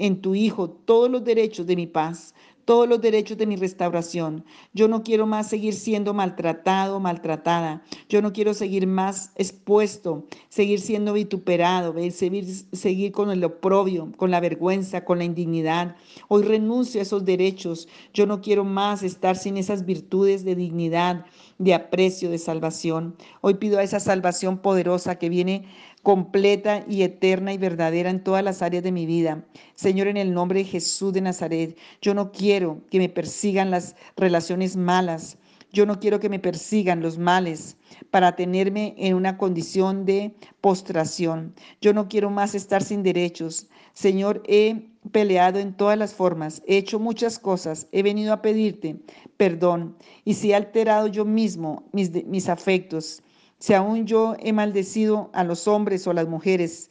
en 0.00 0.20
tu 0.20 0.34
Hijo 0.34 0.70
todos 0.70 1.10
los 1.10 1.24
derechos 1.24 1.66
de 1.66 1.76
mi 1.76 1.86
paz, 1.86 2.34
todos 2.64 2.88
los 2.88 3.00
derechos 3.00 3.36
de 3.36 3.46
mi 3.46 3.56
restauración. 3.56 4.44
Yo 4.72 4.86
no 4.86 5.02
quiero 5.02 5.26
más 5.26 5.48
seguir 5.48 5.74
siendo 5.74 6.14
maltratado, 6.14 7.00
maltratada. 7.00 7.82
Yo 8.08 8.22
no 8.22 8.32
quiero 8.32 8.54
seguir 8.54 8.86
más 8.86 9.32
expuesto, 9.34 10.24
seguir 10.48 10.80
siendo 10.80 11.12
vituperado, 11.12 11.94
seguir, 12.12 12.46
seguir 12.72 13.12
con 13.12 13.30
el 13.30 13.42
oprobio, 13.42 14.12
con 14.16 14.30
la 14.30 14.38
vergüenza, 14.38 15.04
con 15.04 15.18
la 15.18 15.24
indignidad. 15.24 15.96
Hoy 16.28 16.42
renuncio 16.44 17.00
a 17.00 17.02
esos 17.02 17.24
derechos. 17.24 17.88
Yo 18.14 18.24
no 18.26 18.40
quiero 18.40 18.64
más 18.64 19.02
estar 19.02 19.36
sin 19.36 19.56
esas 19.56 19.84
virtudes 19.84 20.44
de 20.44 20.54
dignidad, 20.54 21.26
de 21.60 21.74
aprecio, 21.74 22.30
de 22.30 22.38
salvación. 22.38 23.14
Hoy 23.42 23.54
pido 23.54 23.78
a 23.78 23.82
esa 23.82 24.00
salvación 24.00 24.58
poderosa 24.58 25.16
que 25.16 25.28
viene 25.28 25.66
completa 26.02 26.86
y 26.88 27.02
eterna 27.02 27.52
y 27.52 27.58
verdadera 27.58 28.08
en 28.08 28.24
todas 28.24 28.42
las 28.42 28.62
áreas 28.62 28.82
de 28.82 28.92
mi 28.92 29.04
vida. 29.04 29.44
Señor, 29.74 30.08
en 30.08 30.16
el 30.16 30.32
nombre 30.32 30.60
de 30.60 30.64
Jesús 30.64 31.12
de 31.12 31.20
Nazaret, 31.20 31.76
yo 32.00 32.14
no 32.14 32.32
quiero 32.32 32.80
que 32.90 32.98
me 32.98 33.10
persigan 33.10 33.70
las 33.70 33.94
relaciones 34.16 34.74
malas. 34.76 35.36
Yo 35.72 35.86
no 35.86 36.00
quiero 36.00 36.18
que 36.18 36.28
me 36.28 36.38
persigan 36.38 37.00
los 37.00 37.18
males 37.18 37.76
para 38.10 38.34
tenerme 38.34 38.94
en 38.98 39.14
una 39.14 39.38
condición 39.38 40.04
de 40.04 40.34
postración. 40.60 41.54
Yo 41.80 41.92
no 41.92 42.08
quiero 42.08 42.30
más 42.30 42.54
estar 42.54 42.82
sin 42.82 43.02
derechos. 43.02 43.68
Señor, 43.92 44.42
he 44.46 44.90
peleado 45.12 45.58
en 45.58 45.74
todas 45.74 45.96
las 45.96 46.14
formas, 46.14 46.62
he 46.66 46.76
hecho 46.76 46.98
muchas 46.98 47.38
cosas, 47.38 47.88
he 47.90 48.02
venido 48.02 48.32
a 48.32 48.42
pedirte 48.42 49.00
perdón 49.36 49.96
y 50.24 50.34
si 50.34 50.50
he 50.50 50.54
alterado 50.54 51.06
yo 51.06 51.24
mismo 51.24 51.84
mis, 51.92 52.12
mis 52.26 52.48
afectos, 52.48 53.22
si 53.58 53.72
aún 53.72 54.06
yo 54.06 54.36
he 54.40 54.52
maldecido 54.52 55.30
a 55.32 55.44
los 55.44 55.66
hombres 55.66 56.06
o 56.06 56.10
a 56.10 56.14
las 56.14 56.28
mujeres 56.28 56.90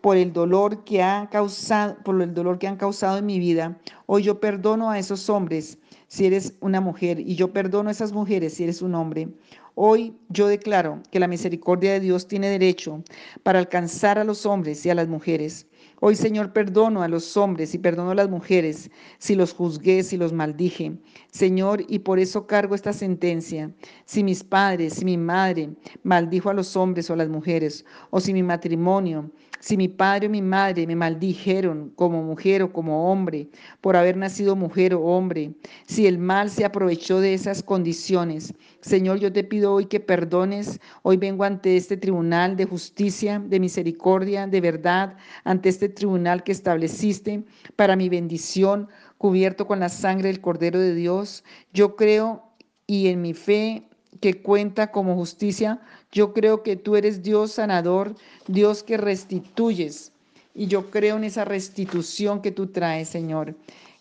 por 0.00 0.16
el 0.16 0.32
dolor 0.32 0.84
que 0.84 1.02
ha 1.02 1.28
causado, 1.30 1.96
por 2.02 2.20
el 2.22 2.32
dolor 2.32 2.58
que 2.58 2.68
han 2.68 2.76
causado 2.76 3.18
en 3.18 3.26
mi 3.26 3.38
vida, 3.38 3.78
hoy 4.06 4.22
yo 4.22 4.40
perdono 4.40 4.90
a 4.90 4.98
esos 4.98 5.28
hombres 5.28 5.78
si 6.10 6.26
eres 6.26 6.54
una 6.58 6.80
mujer 6.80 7.20
y 7.20 7.36
yo 7.36 7.52
perdono 7.52 7.88
a 7.88 7.92
esas 7.92 8.12
mujeres 8.12 8.54
si 8.54 8.64
eres 8.64 8.82
un 8.82 8.96
hombre. 8.96 9.28
Hoy 9.76 10.16
yo 10.28 10.48
declaro 10.48 11.00
que 11.12 11.20
la 11.20 11.28
misericordia 11.28 11.92
de 11.92 12.00
Dios 12.00 12.26
tiene 12.26 12.48
derecho 12.48 13.04
para 13.44 13.60
alcanzar 13.60 14.18
a 14.18 14.24
los 14.24 14.44
hombres 14.44 14.84
y 14.84 14.90
a 14.90 14.96
las 14.96 15.06
mujeres. 15.06 15.68
Hoy, 16.00 16.16
Señor, 16.16 16.52
perdono 16.52 17.02
a 17.02 17.08
los 17.08 17.36
hombres 17.36 17.74
y 17.74 17.78
perdono 17.78 18.10
a 18.10 18.16
las 18.16 18.28
mujeres 18.28 18.90
si 19.18 19.36
los 19.36 19.52
juzgué, 19.52 20.02
si 20.02 20.16
los 20.16 20.32
maldije. 20.32 20.98
Señor, 21.30 21.84
y 21.86 22.00
por 22.00 22.18
eso 22.18 22.44
cargo 22.48 22.74
esta 22.74 22.92
sentencia. 22.92 23.70
Si 24.04 24.24
mis 24.24 24.42
padres, 24.42 24.94
si 24.94 25.04
mi 25.04 25.16
madre 25.16 25.70
maldijo 26.02 26.50
a 26.50 26.54
los 26.54 26.76
hombres 26.76 27.08
o 27.08 27.12
a 27.12 27.16
las 27.16 27.28
mujeres, 27.28 27.84
o 28.10 28.18
si 28.18 28.32
mi 28.32 28.42
matrimonio, 28.42 29.30
si 29.60 29.76
mi 29.76 29.88
padre 29.88 30.26
o 30.26 30.30
mi 30.30 30.42
madre 30.42 30.86
me 30.86 30.96
maldijeron 30.96 31.90
como 31.90 32.22
mujer 32.22 32.62
o 32.62 32.72
como 32.72 33.12
hombre 33.12 33.48
por 33.80 33.94
haber 33.94 34.16
nacido 34.16 34.56
mujer 34.56 34.94
o 34.94 35.02
hombre, 35.02 35.52
si 35.86 36.06
el 36.06 36.18
mal 36.18 36.50
se 36.50 36.64
aprovechó 36.64 37.20
de 37.20 37.34
esas 37.34 37.62
condiciones, 37.62 38.54
Señor, 38.80 39.18
yo 39.18 39.30
te 39.30 39.44
pido 39.44 39.74
hoy 39.74 39.84
que 39.86 40.00
perdones. 40.00 40.80
Hoy 41.02 41.18
vengo 41.18 41.44
ante 41.44 41.76
este 41.76 41.98
tribunal 41.98 42.56
de 42.56 42.64
justicia, 42.64 43.38
de 43.38 43.60
misericordia, 43.60 44.46
de 44.46 44.60
verdad, 44.62 45.16
ante 45.44 45.68
este 45.68 45.90
tribunal 45.90 46.42
que 46.42 46.52
estableciste 46.52 47.44
para 47.76 47.94
mi 47.94 48.08
bendición, 48.08 48.88
cubierto 49.18 49.66
con 49.66 49.80
la 49.80 49.90
sangre 49.90 50.28
del 50.28 50.40
Cordero 50.40 50.78
de 50.78 50.94
Dios. 50.94 51.44
Yo 51.74 51.94
creo 51.94 52.54
y 52.86 53.08
en 53.08 53.20
mi 53.20 53.34
fe 53.34 53.89
que 54.20 54.42
cuenta 54.42 54.90
como 54.90 55.14
justicia, 55.14 55.80
yo 56.12 56.32
creo 56.32 56.62
que 56.62 56.76
tú 56.76 56.96
eres 56.96 57.22
Dios 57.22 57.52
sanador, 57.52 58.14
Dios 58.46 58.82
que 58.82 58.96
restituyes. 58.96 60.12
Y 60.54 60.66
yo 60.66 60.90
creo 60.90 61.16
en 61.16 61.24
esa 61.24 61.44
restitución 61.44 62.42
que 62.42 62.50
tú 62.50 62.66
traes, 62.66 63.08
Señor, 63.08 63.56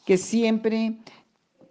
que 0.06 0.18
siempre 0.18 0.98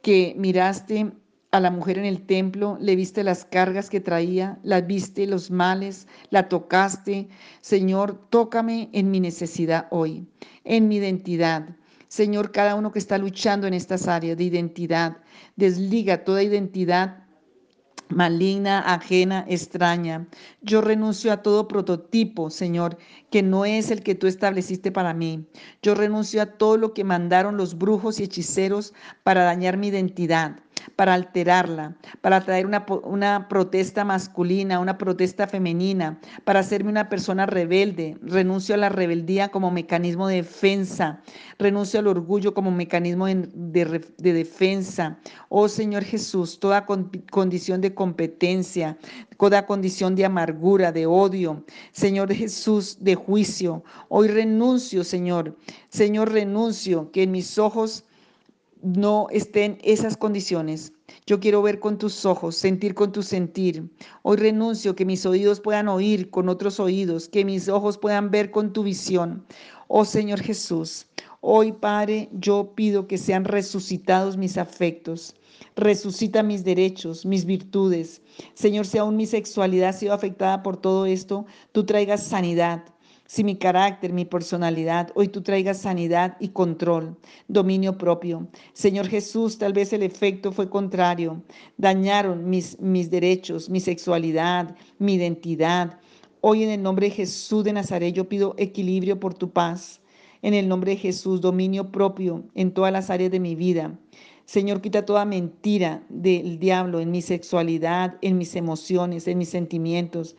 que 0.03 0.35
miraste 0.39 1.13
a 1.51 1.61
la 1.61 1.71
mujer 1.71 1.99
en 1.99 2.05
el 2.05 2.27
templo, 2.27 2.79
le 2.81 2.95
viste 2.95 3.25
las 3.25 3.45
cargas 3.45 3.91
que 3.91 4.01
traía, 4.01 4.59
la 4.63 4.81
viste 4.81 5.27
los 5.27 5.51
males, 5.51 6.07
la 6.31 6.49
tocaste. 6.49 7.29
Señor, 7.61 8.21
tócame 8.31 8.89
en 8.93 9.11
mi 9.11 9.21
necesidad 9.21 9.89
hoy, 9.91 10.27
en 10.65 10.89
mi 10.89 10.97
identidad. 10.97 11.69
Señor, 12.09 12.53
cada 12.53 12.75
uno 12.75 12.93
que 12.93 12.99
está 12.99 13.19
luchando 13.19 13.67
en 13.67 13.75
estas 13.75 14.09
áreas 14.09 14.37
de 14.39 14.45
identidad, 14.45 15.19
desliga 15.57 16.25
toda 16.25 16.43
identidad 16.43 17.28
maligna, 18.11 18.81
ajena, 18.81 19.45
extraña. 19.49 20.27
Yo 20.63 20.81
renuncio 20.81 21.33
a 21.33 21.43
todo 21.43 21.69
prototipo, 21.69 22.51
Señor, 22.51 22.99
que 23.31 23.43
no 23.43 23.65
es 23.65 23.91
el 23.91 24.03
que 24.03 24.15
tú 24.15 24.27
estableciste 24.27 24.93
para 24.93 25.15
mí. 25.15 25.47
Yo 25.83 25.95
renuncio 25.95 26.43
a 26.43 26.47
todo 26.47 26.77
lo 26.77 26.95
que 26.95 27.05
mandaron 27.05 27.57
los 27.57 27.77
brujos 27.77 28.21
y 28.21 28.25
hechiceros 28.25 28.95
para 29.23 29.45
dañar 29.45 29.77
mi 29.77 29.89
identidad 29.89 30.61
para 30.99 31.15
alterarla, 31.15 31.97
para 32.23 32.41
traer 32.41 32.67
una, 32.67 32.85
una, 33.05 33.47
protesta 33.47 34.05
masculina, 34.05 34.81
una 34.81 34.99
protesta 34.99 35.47
femenina, 35.47 36.19
para 36.43 36.59
hacerme 36.59 36.91
una 36.91 37.09
persona 37.09 37.47
rebelde. 37.47 38.19
Renuncio 38.21 38.75
a 38.75 38.79
la 38.79 38.89
rebeldía 38.89 39.51
como 39.51 39.71
mecanismo 39.71 40.27
de 40.27 40.43
defensa, 40.43 41.23
renuncio 41.57 42.01
al 42.01 42.09
orgullo 42.09 42.53
como 42.53 42.73
mecanismo 42.73 43.27
de, 43.27 44.13
de 44.19 44.33
defensa. 44.33 45.21
Oh 45.49 45.69
Señor 45.69 46.03
Jesús, 46.03 46.59
toda 46.59 46.85
condición 47.31 47.81
de 47.81 47.95
competencia, 47.95 48.99
toda 49.39 49.67
condición 49.67 50.17
de 50.17 50.25
amargura, 50.25 50.91
de 50.91 51.07
odio, 51.07 51.65
Señor 51.93 52.35
Jesús, 52.35 52.97
de 52.99 53.15
juicio. 53.15 53.85
Hoy 54.09 54.27
renuncio, 54.27 55.05
Señor. 55.05 55.57
Señor, 55.91 56.33
renuncio 56.33 57.13
que 57.13 57.23
en 57.23 57.31
mis 57.31 57.57
ojos 57.57 58.05
no 58.83 59.27
estén 59.31 59.79
esas 59.83 60.17
condiciones. 60.17 60.93
Yo 61.27 61.41
quiero 61.41 61.63
ver 61.63 61.81
con 61.81 61.99
tus 61.99 62.25
ojos, 62.25 62.57
sentir 62.57 62.95
con 62.95 63.13
tu 63.13 63.23
sentir. 63.23 63.91
Hoy 64.23 64.37
renuncio 64.37 64.95
que 64.95 65.05
mis 65.05 65.25
oídos 65.27 65.61
puedan 65.61 65.89
oír 65.89 66.31
con 66.31 66.49
otros 66.49 66.81
oídos, 66.81 67.29
que 67.29 67.45
mis 67.45 67.69
ojos 67.69 67.99
puedan 67.99 68.31
ver 68.31 68.51
con 68.51 68.73
tu 68.73 68.83
visión. 68.83 69.45
Oh 69.89 70.05
Señor 70.05 70.41
Jesús, 70.41 71.07
hoy 71.41 71.73
Padre, 71.73 72.29
yo 72.33 72.75
pido 72.75 73.07
que 73.07 73.19
sean 73.19 73.45
resucitados 73.45 74.37
mis 74.37 74.59
afectos. 74.59 75.35
Resucita 75.77 76.43
mis 76.43 76.65
derechos, 76.65 77.25
mis 77.25 77.45
virtudes. 77.45 78.21
Señor, 78.55 78.87
si 78.87 78.99
aún 78.99 79.17
mi 79.17 79.27
sexualidad 79.27 79.91
ha 79.91 79.93
sido 79.93 80.13
afectada 80.13 80.63
por 80.63 80.77
todo 80.77 81.07
esto, 81.07 81.47
tú 81.73 81.85
traigas 81.85 82.23
sanidad. 82.23 82.85
Si 83.31 83.45
mi 83.45 83.57
carácter, 83.57 84.15
mi 84.15 84.25
personalidad, 84.25 85.13
hoy 85.15 85.29
tú 85.29 85.43
traigas 85.43 85.83
sanidad 85.83 86.39
y 86.41 86.49
control, 86.49 87.15
dominio 87.47 87.99
propio. 87.99 88.49
Señor 88.73 89.07
Jesús, 89.07 89.59
tal 89.59 89.75
vez 89.75 89.93
el 89.93 90.03
efecto 90.03 90.51
fue 90.51 90.71
contrario. 90.71 91.43
Dañaron 91.77 92.49
mis, 92.49 92.81
mis 92.81 93.11
derechos, 93.11 93.69
mi 93.69 93.81
sexualidad, 93.81 94.75
mi 94.99 95.17
identidad. 95.17 96.01
Hoy 96.41 96.65
en 96.65 96.71
el 96.71 96.83
nombre 96.83 97.09
de 97.09 97.17
Jesús 97.17 97.65
de 97.65 97.75
Nazaret 97.75 98.15
yo 98.15 98.27
pido 98.31 98.55
equilibrio 98.57 99.21
por 99.21 99.35
tu 99.35 99.51
paz. 99.51 100.01
En 100.41 100.55
el 100.55 100.67
nombre 100.67 100.93
de 100.93 100.97
Jesús, 100.97 101.43
dominio 101.43 101.93
propio 101.93 102.45
en 102.55 102.73
todas 102.73 102.95
las 102.95 103.11
áreas 103.11 103.31
de 103.31 103.41
mi 103.41 103.55
vida. 103.55 103.95
Señor, 104.47 104.81
quita 104.81 105.05
toda 105.05 105.27
mentira 105.27 106.03
del 106.09 106.59
diablo 106.59 106.99
en 106.99 107.11
mi 107.11 107.21
sexualidad, 107.21 108.17
en 108.23 108.39
mis 108.39 108.57
emociones, 108.57 109.29
en 109.29 109.37
mis 109.37 109.51
sentimientos. 109.51 110.35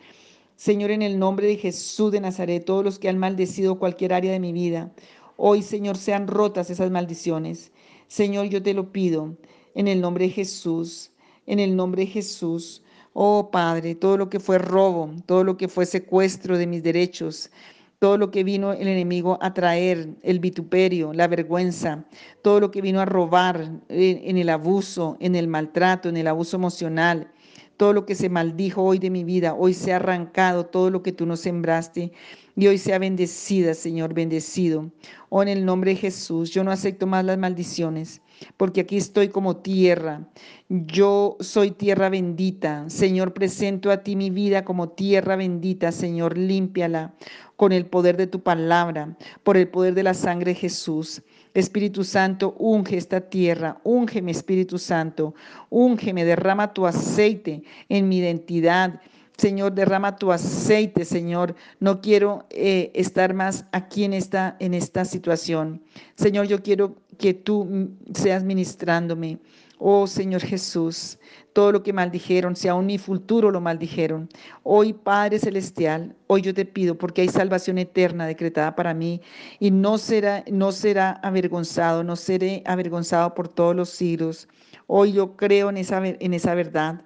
Señor, 0.60 0.90
en 0.90 1.00
el 1.00 1.18
nombre 1.18 1.46
de 1.46 1.56
Jesús 1.56 2.12
de 2.12 2.20
Nazaret, 2.20 2.66
todos 2.66 2.84
los 2.84 2.98
que 2.98 3.08
han 3.08 3.16
maldecido 3.16 3.78
cualquier 3.78 4.12
área 4.12 4.30
de 4.30 4.40
mi 4.40 4.52
vida, 4.52 4.92
hoy, 5.38 5.62
Señor, 5.62 5.96
sean 5.96 6.26
rotas 6.26 6.68
esas 6.68 6.90
maldiciones. 6.90 7.72
Señor, 8.08 8.50
yo 8.50 8.62
te 8.62 8.74
lo 8.74 8.92
pido 8.92 9.38
en 9.74 9.88
el 9.88 10.02
nombre 10.02 10.26
de 10.26 10.32
Jesús, 10.32 11.12
en 11.46 11.60
el 11.60 11.74
nombre 11.74 12.02
de 12.02 12.08
Jesús. 12.08 12.82
Oh 13.14 13.50
Padre, 13.50 13.94
todo 13.94 14.18
lo 14.18 14.28
que 14.28 14.38
fue 14.38 14.58
robo, 14.58 15.14
todo 15.24 15.44
lo 15.44 15.56
que 15.56 15.66
fue 15.66 15.86
secuestro 15.86 16.58
de 16.58 16.66
mis 16.66 16.82
derechos, 16.82 17.50
todo 17.98 18.18
lo 18.18 18.30
que 18.30 18.44
vino 18.44 18.74
el 18.74 18.86
enemigo 18.86 19.38
a 19.40 19.54
traer, 19.54 20.10
el 20.20 20.40
vituperio, 20.40 21.14
la 21.14 21.26
vergüenza, 21.26 22.04
todo 22.42 22.60
lo 22.60 22.70
que 22.70 22.82
vino 22.82 23.00
a 23.00 23.06
robar 23.06 23.80
en, 23.88 24.36
el 24.36 24.50
abuso, 24.50 25.16
en 25.20 25.36
el 25.36 25.48
maltrato, 25.48 26.10
en 26.10 26.18
el 26.18 26.26
abuso 26.26 26.58
emocional, 26.58 27.32
todo 27.80 27.94
lo 27.94 28.04
que 28.04 28.14
se 28.14 28.28
maldijo 28.28 28.82
hoy 28.82 28.98
de 28.98 29.08
mi 29.08 29.24
vida, 29.24 29.54
hoy 29.54 29.72
se 29.72 29.94
ha 29.94 29.96
arrancado 29.96 30.66
todo 30.66 30.90
lo 30.90 31.02
que 31.02 31.12
tú 31.12 31.24
nos 31.24 31.40
sembraste 31.40 32.12
y 32.54 32.66
hoy 32.66 32.76
sea 32.76 32.98
bendecida, 32.98 33.72
Señor, 33.72 34.12
bendecido. 34.12 34.90
Oh, 35.30 35.40
en 35.40 35.48
el 35.48 35.64
nombre 35.64 35.92
de 35.92 35.96
Jesús, 35.96 36.50
yo 36.50 36.62
no 36.62 36.72
acepto 36.72 37.06
más 37.06 37.24
las 37.24 37.38
maldiciones 37.38 38.20
porque 38.58 38.82
aquí 38.82 38.96
estoy 38.96 39.28
como 39.28 39.56
tierra. 39.56 40.28
Yo 40.68 41.36
soy 41.40 41.70
tierra 41.70 42.10
bendita. 42.10 42.84
Señor, 42.88 43.32
presento 43.32 43.90
a 43.90 44.02
ti 44.02 44.14
mi 44.14 44.28
vida 44.30 44.64
como 44.64 44.90
tierra 44.90 45.36
bendita. 45.36 45.92
Señor, 45.92 46.36
límpiala 46.36 47.14
con 47.60 47.72
el 47.72 47.84
poder 47.84 48.16
de 48.16 48.26
tu 48.26 48.42
palabra, 48.42 49.18
por 49.42 49.58
el 49.58 49.68
poder 49.68 49.92
de 49.92 50.02
la 50.02 50.14
sangre 50.14 50.52
de 50.52 50.60
Jesús. 50.60 51.20
Espíritu 51.52 52.04
Santo, 52.04 52.54
unge 52.58 52.96
esta 52.96 53.20
tierra, 53.20 53.78
úngeme 53.84 54.30
Espíritu 54.30 54.78
Santo, 54.78 55.34
úngeme, 55.68 56.24
derrama 56.24 56.72
tu 56.72 56.86
aceite 56.86 57.62
en 57.90 58.08
mi 58.08 58.16
identidad. 58.16 58.98
Señor, 59.36 59.74
derrama 59.74 60.16
tu 60.16 60.32
aceite, 60.32 61.04
Señor. 61.04 61.54
No 61.80 62.00
quiero 62.00 62.46
eh, 62.48 62.92
estar 62.94 63.34
más 63.34 63.66
aquí 63.72 64.04
en 64.04 64.14
esta, 64.14 64.56
en 64.58 64.72
esta 64.72 65.04
situación. 65.04 65.82
Señor, 66.14 66.46
yo 66.46 66.62
quiero 66.62 66.96
que 67.18 67.34
tú 67.34 67.90
seas 68.14 68.42
ministrándome. 68.42 69.38
Oh 69.82 70.06
Señor 70.06 70.42
Jesús, 70.42 71.18
todo 71.54 71.72
lo 71.72 71.82
que 71.82 71.94
maldijeron, 71.94 72.54
si 72.54 72.68
aún 72.68 72.84
mi 72.84 72.98
futuro 72.98 73.50
lo 73.50 73.62
maldijeron. 73.62 74.28
Hoy, 74.62 74.92
Padre 74.92 75.38
Celestial, 75.38 76.14
hoy 76.26 76.42
yo 76.42 76.52
te 76.52 76.66
pido, 76.66 76.98
porque 76.98 77.22
hay 77.22 77.28
salvación 77.28 77.78
eterna 77.78 78.26
decretada 78.26 78.76
para 78.76 78.92
mí, 78.92 79.22
y 79.58 79.70
no 79.70 79.96
será, 79.96 80.44
no 80.52 80.70
será 80.72 81.12
avergonzado, 81.22 82.04
no 82.04 82.16
seré 82.16 82.62
avergonzado 82.66 83.34
por 83.34 83.48
todos 83.48 83.74
los 83.74 83.88
siglos. 83.88 84.48
Hoy 84.86 85.12
yo 85.12 85.34
creo 85.34 85.70
en 85.70 85.78
esa, 85.78 86.06
en 86.06 86.34
esa 86.34 86.54
verdad. 86.54 87.02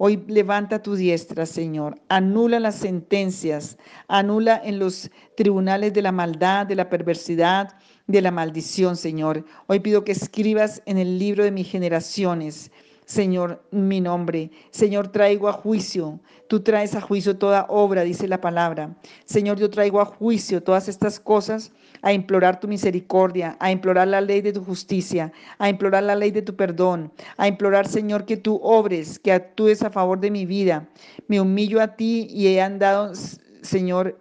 Hoy 0.00 0.22
levanta 0.28 0.80
tu 0.80 0.94
diestra, 0.94 1.44
Señor. 1.44 2.00
Anula 2.08 2.60
las 2.60 2.76
sentencias, 2.76 3.78
anula 4.06 4.60
en 4.64 4.78
los 4.78 5.10
tribunales 5.36 5.92
de 5.92 6.02
la 6.02 6.12
maldad, 6.12 6.66
de 6.66 6.76
la 6.76 6.88
perversidad, 6.88 7.74
de 8.06 8.22
la 8.22 8.30
maldición, 8.30 8.96
Señor. 8.96 9.44
Hoy 9.66 9.80
pido 9.80 10.04
que 10.04 10.12
escribas 10.12 10.82
en 10.86 10.98
el 10.98 11.18
libro 11.18 11.42
de 11.42 11.50
mis 11.50 11.68
generaciones, 11.68 12.70
Señor, 13.06 13.60
mi 13.72 14.00
nombre. 14.00 14.52
Señor, 14.70 15.08
traigo 15.08 15.48
a 15.48 15.52
juicio. 15.52 16.20
Tú 16.46 16.60
traes 16.60 16.94
a 16.94 17.00
juicio 17.00 17.36
toda 17.36 17.66
obra, 17.68 18.04
dice 18.04 18.28
la 18.28 18.40
palabra. 18.40 18.96
Señor, 19.24 19.58
yo 19.58 19.68
traigo 19.68 20.00
a 20.00 20.04
juicio 20.04 20.62
todas 20.62 20.88
estas 20.88 21.18
cosas, 21.18 21.72
a 22.02 22.12
implorar 22.12 22.60
tu 22.60 22.68
misericordia, 22.68 23.56
a 23.60 23.70
implorar 23.70 24.08
la 24.08 24.20
ley 24.20 24.40
de 24.40 24.52
tu 24.52 24.64
justicia, 24.64 25.32
a 25.58 25.68
implorar 25.68 26.02
la 26.02 26.14
ley 26.14 26.30
de 26.30 26.42
tu 26.42 26.54
perdón, 26.54 27.12
a 27.36 27.48
implorar, 27.48 27.86
Señor, 27.86 28.24
que 28.24 28.36
tú 28.36 28.60
obres, 28.62 29.18
que 29.18 29.32
actúes 29.32 29.82
a 29.82 29.90
favor 29.90 30.20
de 30.20 30.30
mi 30.30 30.46
vida. 30.46 30.88
Me 31.26 31.40
humillo 31.40 31.80
a 31.80 31.96
ti 31.96 32.28
y 32.30 32.48
he 32.48 32.60
andado, 32.60 33.12
Señor, 33.62 34.18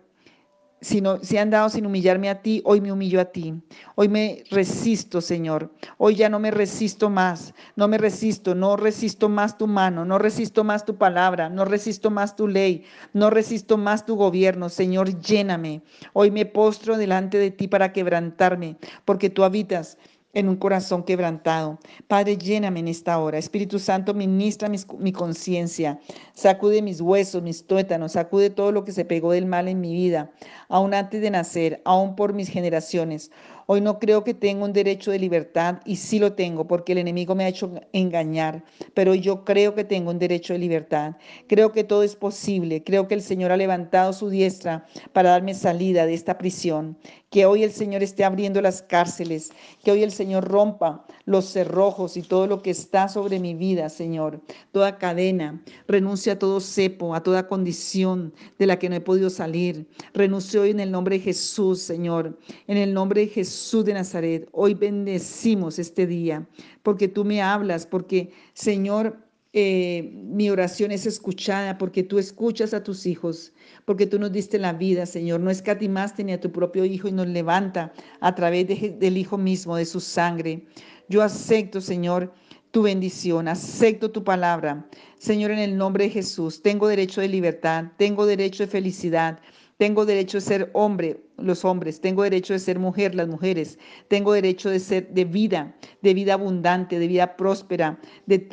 si, 0.81 1.01
no, 1.01 1.19
si 1.23 1.37
han 1.37 1.49
dado 1.49 1.69
sin 1.69 1.85
humillarme 1.85 2.29
a 2.29 2.41
ti, 2.41 2.61
hoy 2.63 2.81
me 2.81 2.91
humillo 2.91 3.19
a 3.19 3.25
ti. 3.25 3.53
Hoy 3.95 4.09
me 4.09 4.43
resisto, 4.51 5.21
Señor. 5.21 5.71
Hoy 5.97 6.15
ya 6.15 6.29
no 6.29 6.39
me 6.39 6.51
resisto 6.51 7.09
más. 7.09 7.53
No 7.75 7.87
me 7.87 7.97
resisto, 7.97 8.53
no 8.53 8.75
resisto 8.75 9.29
más 9.29 9.57
tu 9.57 9.67
mano, 9.67 10.05
no 10.05 10.17
resisto 10.19 10.63
más 10.63 10.85
tu 10.85 10.95
palabra, 10.97 11.49
no 11.49 11.65
resisto 11.65 12.11
más 12.11 12.35
tu 12.35 12.47
ley, 12.47 12.85
no 13.13 13.29
resisto 13.29 13.77
más 13.77 14.05
tu 14.05 14.15
gobierno. 14.15 14.69
Señor, 14.69 15.19
lléname. 15.19 15.81
Hoy 16.13 16.31
me 16.31 16.45
postro 16.45 16.97
delante 16.97 17.37
de 17.37 17.51
ti 17.51 17.67
para 17.67 17.91
quebrantarme, 17.91 18.77
porque 19.05 19.29
tú 19.29 19.43
habitas 19.43 19.97
en 20.33 20.49
un 20.49 20.55
corazón 20.55 21.03
quebrantado. 21.03 21.79
Padre, 22.07 22.37
lléname 22.37 22.79
en 22.79 22.87
esta 22.87 23.17
hora. 23.19 23.37
Espíritu 23.37 23.79
Santo, 23.79 24.13
ministra 24.13 24.69
mi 24.69 25.11
conciencia. 25.11 25.99
Sacude 26.33 26.81
mis 26.81 27.01
huesos, 27.01 27.41
mis 27.41 27.65
tuétanos. 27.65 28.11
Sacude 28.13 28.49
todo 28.49 28.71
lo 28.71 28.83
que 28.83 28.91
se 28.91 29.05
pegó 29.05 29.31
del 29.31 29.45
mal 29.45 29.67
en 29.67 29.81
mi 29.81 29.93
vida, 29.93 30.31
aún 30.69 30.93
antes 30.93 31.21
de 31.21 31.31
nacer, 31.31 31.81
aún 31.85 32.15
por 32.15 32.33
mis 32.33 32.49
generaciones. 32.49 33.31
Hoy 33.69 33.81
no 33.81 33.99
creo 33.99 34.23
que 34.23 34.33
tenga 34.33 34.63
un 34.63 34.71
derecho 34.71 35.11
de 35.11 35.19
libertad 35.19 35.81
y 35.83 35.97
sí 35.97 36.19
lo 36.19 36.31
tengo 36.31 36.67
porque 36.67 36.93
el 36.93 36.99
enemigo 36.99 37.35
me 37.35 37.43
ha 37.43 37.49
hecho 37.49 37.69
engañar, 37.91 38.63
pero 38.93 39.13
yo 39.13 39.43
creo 39.43 39.75
que 39.75 39.83
tengo 39.83 40.09
un 40.09 40.19
derecho 40.19 40.53
de 40.53 40.59
libertad. 40.59 41.17
Creo 41.49 41.73
que 41.73 41.83
todo 41.83 42.03
es 42.03 42.15
posible. 42.15 42.81
Creo 42.81 43.09
que 43.09 43.13
el 43.15 43.21
Señor 43.21 43.51
ha 43.51 43.57
levantado 43.57 44.13
su 44.13 44.29
diestra 44.29 44.85
para 45.11 45.31
darme 45.31 45.53
salida 45.53 46.05
de 46.05 46.13
esta 46.13 46.37
prisión. 46.37 46.97
Que 47.29 47.45
hoy 47.45 47.63
el 47.63 47.73
Señor 47.73 48.03
esté 48.03 48.23
abriendo 48.23 48.61
las 48.61 48.81
cárceles, 48.81 49.51
que 49.83 49.91
hoy 49.91 50.01
el 50.01 50.13
Señor 50.13 50.45
rompa 50.45 51.05
los 51.27 51.45
cerrojos 51.45 52.17
y 52.17 52.23
todo 52.23 52.47
lo 52.47 52.63
que 52.63 52.71
está 52.71 53.07
sobre 53.07 53.39
mi 53.39 53.53
vida, 53.53 53.89
Señor. 53.89 54.41
Toda 54.71 54.97
cadena. 54.97 55.61
Renuncia 55.87 56.33
a 56.33 56.39
todo 56.39 56.59
cepo, 56.59 57.13
a 57.13 57.21
toda 57.21 57.47
condición 57.47 58.33
de 58.57 58.65
la 58.65 58.79
que 58.79 58.89
no 58.89 58.95
he 58.95 59.01
podido 59.01 59.29
salir. 59.29 59.87
Renuncio 60.15 60.63
hoy 60.63 60.71
en 60.71 60.79
el 60.79 60.89
nombre 60.89 61.17
de 61.17 61.23
Jesús, 61.23 61.79
Señor. 61.79 62.39
En 62.65 62.77
el 62.77 62.91
nombre 62.91 63.21
de 63.21 63.27
Jesús 63.27 63.67
Jesús 63.67 63.83
de 63.83 63.93
Nazaret, 63.93 64.47
hoy 64.53 64.73
bendecimos 64.73 65.77
este 65.77 66.07
día, 66.07 66.47
porque 66.83 67.09
tú 67.09 67.25
me 67.25 67.41
hablas, 67.41 67.85
porque 67.85 68.31
Señor, 68.53 69.17
eh, 69.51 70.09
mi 70.13 70.49
oración 70.49 70.91
es 70.91 71.05
escuchada, 71.05 71.77
porque 71.77 72.01
tú 72.01 72.17
escuchas 72.17 72.73
a 72.73 72.81
tus 72.81 73.05
hijos, 73.05 73.51
porque 73.83 74.05
tú 74.05 74.19
nos 74.19 74.31
diste 74.31 74.57
la 74.57 74.71
vida, 74.71 75.05
Señor, 75.05 75.41
no 75.41 75.49
escatimaste 75.49 76.23
ni 76.23 76.31
a 76.31 76.39
tu 76.39 76.51
propio 76.51 76.85
Hijo 76.85 77.07
y 77.07 77.11
nos 77.11 77.27
levanta 77.27 77.91
a 78.21 78.35
través 78.35 78.67
del 78.67 79.17
Hijo 79.17 79.37
mismo, 79.37 79.75
de 79.75 79.85
su 79.85 79.99
sangre. 79.99 80.65
Yo 81.09 81.21
acepto, 81.21 81.81
Señor, 81.81 82.33
tu 82.71 82.83
bendición, 82.83 83.47
acepto 83.47 84.11
tu 84.11 84.23
palabra. 84.23 84.87
Señor, 85.17 85.51
en 85.51 85.59
el 85.59 85.77
nombre 85.77 86.05
de 86.05 86.09
Jesús, 86.09 86.61
tengo 86.61 86.87
derecho 86.87 87.21
de 87.21 87.29
libertad, 87.29 87.85
tengo 87.97 88.25
derecho 88.25 88.63
de 88.63 88.67
felicidad, 88.67 89.39
tengo 89.77 90.05
derecho 90.05 90.37
de 90.37 90.41
ser 90.41 90.71
hombre, 90.73 91.21
los 91.37 91.63
hombres, 91.65 92.01
tengo 92.01 92.23
derecho 92.23 92.53
de 92.53 92.59
ser 92.59 92.79
mujer, 92.79 93.13
las 93.13 93.27
mujeres, 93.27 93.77
tengo 94.07 94.33
derecho 94.33 94.69
de 94.69 94.79
ser 94.79 95.09
de 95.09 95.25
vida, 95.25 95.75
de 96.01 96.13
vida 96.13 96.33
abundante, 96.33 96.99
de 96.99 97.07
vida 97.07 97.37
próspera, 97.37 97.99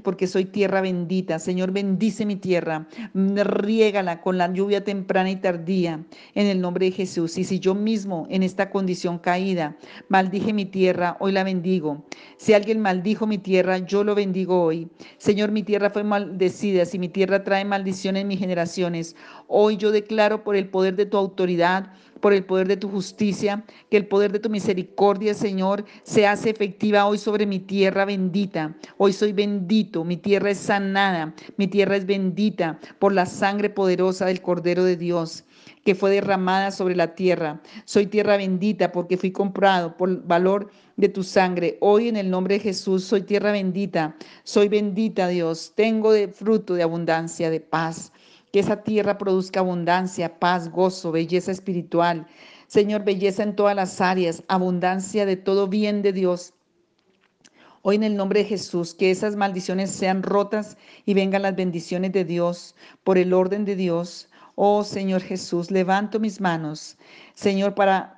porque 0.03 0.27
soy 0.27 0.45
tierra 0.45 0.81
bendita. 0.81 1.39
Señor, 1.39 1.73
bendice 1.73 2.27
mi 2.27 2.37
tierra, 2.37 2.87
riégala 3.15 4.21
con 4.21 4.39
la 4.39 4.53
lluvia 4.53 4.85
temprana 4.85 5.31
y 5.31 5.37
tardía, 5.37 6.05
en 6.35 6.47
el 6.47 6.61
nombre 6.61 6.87
de 6.87 6.93
Jesús. 6.93 7.39
Y 7.39 7.45
si 7.45 7.59
yo 7.59 7.75
mismo 7.75 8.27
en 8.31 8.43
esta 8.43 8.71
condición 8.71 9.19
caída 9.19 9.77
maldije 10.09 10.53
mi 10.53 10.67
tierra, 10.67 11.17
hoy 11.21 11.33
la 11.33 11.45
bendigo. 11.45 12.05
Si 12.37 12.53
alguien 12.53 12.81
maldijo 12.81 13.27
mi 13.27 13.39
tierra, 13.39 13.79
yo 13.79 14.05
lo 14.05 14.15
bendigo 14.15 14.63
hoy. 14.63 14.89
Señor, 15.19 15.51
mi 15.51 15.63
tierra 15.63 15.91
fue 15.91 16.05
maldecida, 16.05 16.85
si 16.85 16.99
mi 16.99 17.09
tierra 17.09 17.45
trae 17.45 17.65
maldición 17.65 18.17
en 18.17 18.29
mis 18.29 18.39
generaciones, 18.39 19.17
hoy 19.49 19.77
yo 19.77 19.91
declaro 19.91 20.45
por 20.45 20.57
el 20.57 20.69
poder 20.69 20.97
de 20.97 21.07
tu 21.07 21.17
autoridad, 21.17 21.93
por 22.25 22.33
el 22.33 22.47
poder 22.47 22.69
de 22.69 22.79
tu 22.79 22.89
justicia, 22.89 23.67
que 23.91 23.99
el 23.99 24.07
poder 24.07 24.33
de 24.33 24.39
tu 24.39 24.49
misericordia, 24.49 25.35
Señor, 25.35 25.85
se 26.05 26.27
hace 26.27 26.49
efectiva 26.49 27.05
hoy 27.05 27.19
sobre 27.19 27.45
mi 27.45 27.59
tierra 27.59 28.07
bendita. 28.07 28.75
Hoy 28.97 29.13
soy 29.13 29.35
bendito, 29.35 30.05
mi 30.05 30.17
tierra 30.17 30.49
es 30.49 30.57
sanada, 30.57 31.35
mi 31.59 31.67
tierra 31.67 31.97
es 31.97 32.07
bendita 32.07 32.81
por 32.99 33.13
la 33.13 33.27
sangre 33.27 33.69
poderosa 33.69 34.25
del 34.25 34.41
Cordero 34.41 34.85
de 34.85 34.97
Dios 34.97 35.45
que 35.85 35.95
fue 35.95 36.11
derramada 36.11 36.71
sobre 36.71 36.97
la 36.97 37.15
tierra. 37.15 37.61
Soy 37.85 38.07
tierra 38.07 38.39
bendita 38.39 38.91
porque 38.91 39.19
fui 39.19 39.31
comprado 39.31 39.97
por 39.97 40.27
valor 40.27 40.71
de 40.97 41.11
tu 41.11 41.23
sangre. 41.23 41.77
Hoy 41.81 42.09
en 42.09 42.17
el 42.17 42.31
nombre 42.31 42.55
de 42.55 42.61
Jesús 42.61 43.05
soy 43.05 43.23
tierra 43.23 43.53
bendita. 43.53 44.17
Soy 44.45 44.69
bendita 44.69 45.29
Dios. 45.29 45.73
Tengo 45.75 46.13
de 46.13 46.29
fruto 46.29 46.75
de 46.75 46.83
abundancia, 46.83 47.51
de 47.51 47.61
paz. 47.61 48.13
Que 48.55 48.61
esa 48.61 48.85
tierra 48.85 49.19
produzca 49.19 49.59
abundancia, 49.59 50.39
paz, 50.39 50.71
gozo, 50.71 51.11
belleza 51.11 51.51
espiritual. 51.51 52.29
Señor, 52.69 53.03
belleza 53.03 53.43
en 53.43 53.57
todas 53.57 53.75
las 53.75 54.01
áreas, 54.01 54.45
abundancia 54.47 55.27
de 55.27 55.35
todo 55.35 55.67
bien 55.67 56.03
de 56.03 56.13
Dios. 56.13 56.55
Hoy 57.83 57.97
en 57.97 58.05
el 58.05 58.17
nombre 58.17 58.45
de 58.45 58.47
Jesús, 58.47 58.95
que 58.95 59.11
esas 59.11 59.35
maldiciones 59.35 59.91
sean 59.91 60.23
rotas 60.23 60.77
y 61.05 61.15
vengan 61.15 61.43
las 61.43 61.57
bendiciones 61.57 62.13
de 62.13 62.25
Dios 62.25 62.77
por 63.03 63.19
el 63.19 63.33
orden 63.33 63.65
de 63.65 63.75
Dios. 63.75 64.29
Oh 64.55 64.85
Señor 64.85 65.23
Jesús, 65.23 65.73
levanto 65.73 66.21
mis 66.21 66.41
manos, 66.41 66.97
Señor, 67.35 67.75
para 67.75 68.15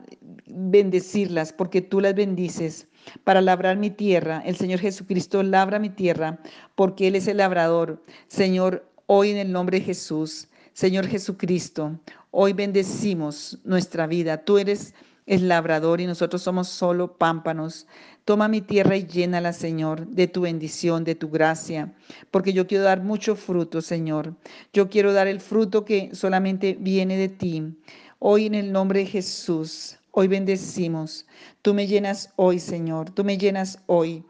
bendecirlas, 0.48 1.54
porque 1.54 1.80
tú 1.80 2.02
las 2.02 2.14
bendices, 2.14 2.86
para 3.24 3.40
labrar 3.40 3.78
mi 3.78 3.88
tierra. 3.88 4.42
El 4.44 4.56
Señor 4.56 4.80
Jesucristo 4.80 5.42
labra 5.42 5.78
mi 5.78 5.88
tierra, 5.88 6.38
porque 6.74 7.08
Él 7.08 7.14
es 7.14 7.26
el 7.26 7.38
labrador. 7.38 8.04
Señor, 8.28 8.86
hoy 9.06 9.30
en 9.30 9.36
el 9.36 9.52
nombre 9.52 9.78
de 9.78 9.86
Jesús, 9.86 10.48
Señor 10.72 11.06
Jesucristo, 11.06 11.98
hoy 12.32 12.52
bendecimos 12.52 13.58
nuestra 13.64 14.06
vida. 14.06 14.44
Tú 14.44 14.58
eres 14.58 14.94
el 15.26 15.48
labrador 15.48 16.00
y 16.00 16.06
nosotros 16.06 16.42
somos 16.42 16.68
solo 16.68 17.16
pámpanos. 17.16 17.86
Toma 18.24 18.48
mi 18.48 18.60
tierra 18.60 18.96
y 18.96 19.06
llénala, 19.06 19.52
Señor, 19.52 20.06
de 20.08 20.26
tu 20.26 20.42
bendición, 20.42 21.04
de 21.04 21.14
tu 21.14 21.30
gracia, 21.30 21.94
porque 22.30 22.52
yo 22.52 22.66
quiero 22.66 22.84
dar 22.84 23.02
mucho 23.02 23.36
fruto, 23.36 23.80
Señor. 23.80 24.34
Yo 24.72 24.88
quiero 24.88 25.12
dar 25.12 25.28
el 25.28 25.40
fruto 25.40 25.84
que 25.84 26.10
solamente 26.12 26.76
viene 26.78 27.16
de 27.16 27.28
ti. 27.28 27.78
Hoy 28.18 28.46
en 28.46 28.54
el 28.54 28.72
nombre 28.72 29.00
de 29.00 29.06
Jesús, 29.06 29.98
hoy 30.10 30.26
bendecimos. 30.26 31.26
Tú 31.62 31.74
me 31.74 31.86
llenas 31.86 32.32
hoy, 32.36 32.58
Señor. 32.58 33.10
Tú 33.10 33.22
me 33.22 33.38
llenas 33.38 33.78
hoy. 33.86 34.24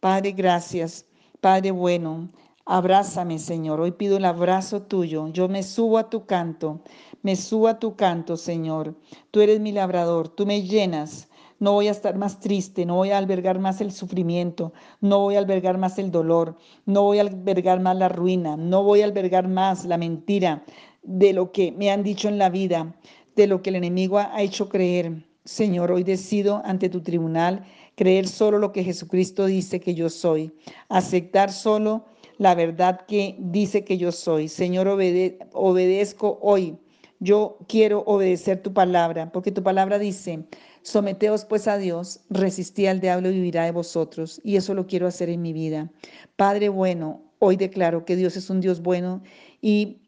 Padre, 0.00 0.32
gracias. 0.32 1.04
Padre 1.40 1.70
bueno, 1.72 2.30
abrázame, 2.64 3.38
Señor. 3.38 3.80
Hoy 3.80 3.92
pido 3.92 4.16
el 4.16 4.24
abrazo 4.24 4.82
tuyo. 4.82 5.28
Yo 5.28 5.48
me 5.48 5.62
subo 5.62 5.98
a 5.98 6.10
tu 6.10 6.26
canto. 6.26 6.80
Me 7.22 7.36
subo 7.36 7.68
a 7.68 7.78
tu 7.78 7.96
canto, 7.96 8.36
Señor. 8.36 8.94
Tú 9.30 9.40
eres 9.40 9.60
mi 9.60 9.72
labrador, 9.72 10.28
tú 10.28 10.46
me 10.46 10.62
llenas. 10.62 11.28
No 11.58 11.74
voy 11.74 11.86
a 11.86 11.92
estar 11.92 12.16
más 12.16 12.40
triste, 12.40 12.84
no 12.84 12.96
voy 12.96 13.10
a 13.10 13.18
albergar 13.18 13.60
más 13.60 13.80
el 13.80 13.92
sufrimiento, 13.92 14.72
no 15.00 15.20
voy 15.20 15.36
a 15.36 15.38
albergar 15.38 15.78
más 15.78 15.96
el 15.96 16.10
dolor, 16.10 16.56
no 16.86 17.04
voy 17.04 17.18
a 17.18 17.20
albergar 17.20 17.78
más 17.78 17.96
la 17.96 18.08
ruina, 18.08 18.56
no 18.56 18.82
voy 18.82 19.02
a 19.02 19.04
albergar 19.04 19.46
más 19.46 19.84
la 19.84 19.96
mentira 19.96 20.64
de 21.04 21.32
lo 21.32 21.52
que 21.52 21.70
me 21.70 21.92
han 21.92 22.02
dicho 22.02 22.26
en 22.26 22.38
la 22.38 22.50
vida, 22.50 22.96
de 23.36 23.46
lo 23.46 23.62
que 23.62 23.70
el 23.70 23.76
enemigo 23.76 24.18
ha 24.18 24.42
hecho 24.42 24.68
creer. 24.68 25.24
Señor, 25.44 25.92
hoy 25.92 26.02
decido 26.02 26.62
ante 26.64 26.88
tu 26.88 27.00
tribunal 27.00 27.64
creer 27.94 28.26
solo 28.26 28.58
lo 28.58 28.72
que 28.72 28.82
Jesucristo 28.82 29.46
dice 29.46 29.78
que 29.78 29.94
yo 29.94 30.08
soy, 30.08 30.52
aceptar 30.88 31.52
solo 31.52 32.04
la 32.38 32.54
verdad 32.54 33.06
que 33.06 33.36
dice 33.38 33.84
que 33.84 33.98
yo 33.98 34.12
soy. 34.12 34.48
Señor, 34.48 34.88
obedezco 34.88 36.38
hoy 36.42 36.78
yo 37.22 37.56
quiero 37.68 38.02
obedecer 38.06 38.62
tu 38.62 38.72
palabra, 38.72 39.30
porque 39.30 39.52
tu 39.52 39.62
palabra 39.62 40.00
dice, 40.00 40.44
someteos 40.82 41.44
pues 41.44 41.68
a 41.68 41.78
Dios, 41.78 42.18
resistí 42.30 42.88
al 42.88 42.98
diablo 42.98 43.30
y 43.30 43.34
vivirá 43.34 43.64
de 43.64 43.70
vosotros. 43.70 44.40
Y 44.42 44.56
eso 44.56 44.74
lo 44.74 44.88
quiero 44.88 45.06
hacer 45.06 45.28
en 45.28 45.40
mi 45.40 45.52
vida. 45.52 45.92
Padre 46.34 46.68
bueno, 46.68 47.22
hoy 47.38 47.56
declaro 47.56 48.04
que 48.04 48.16
Dios 48.16 48.36
es 48.36 48.50
un 48.50 48.60
Dios 48.60 48.82
bueno 48.82 49.22
y 49.60 49.98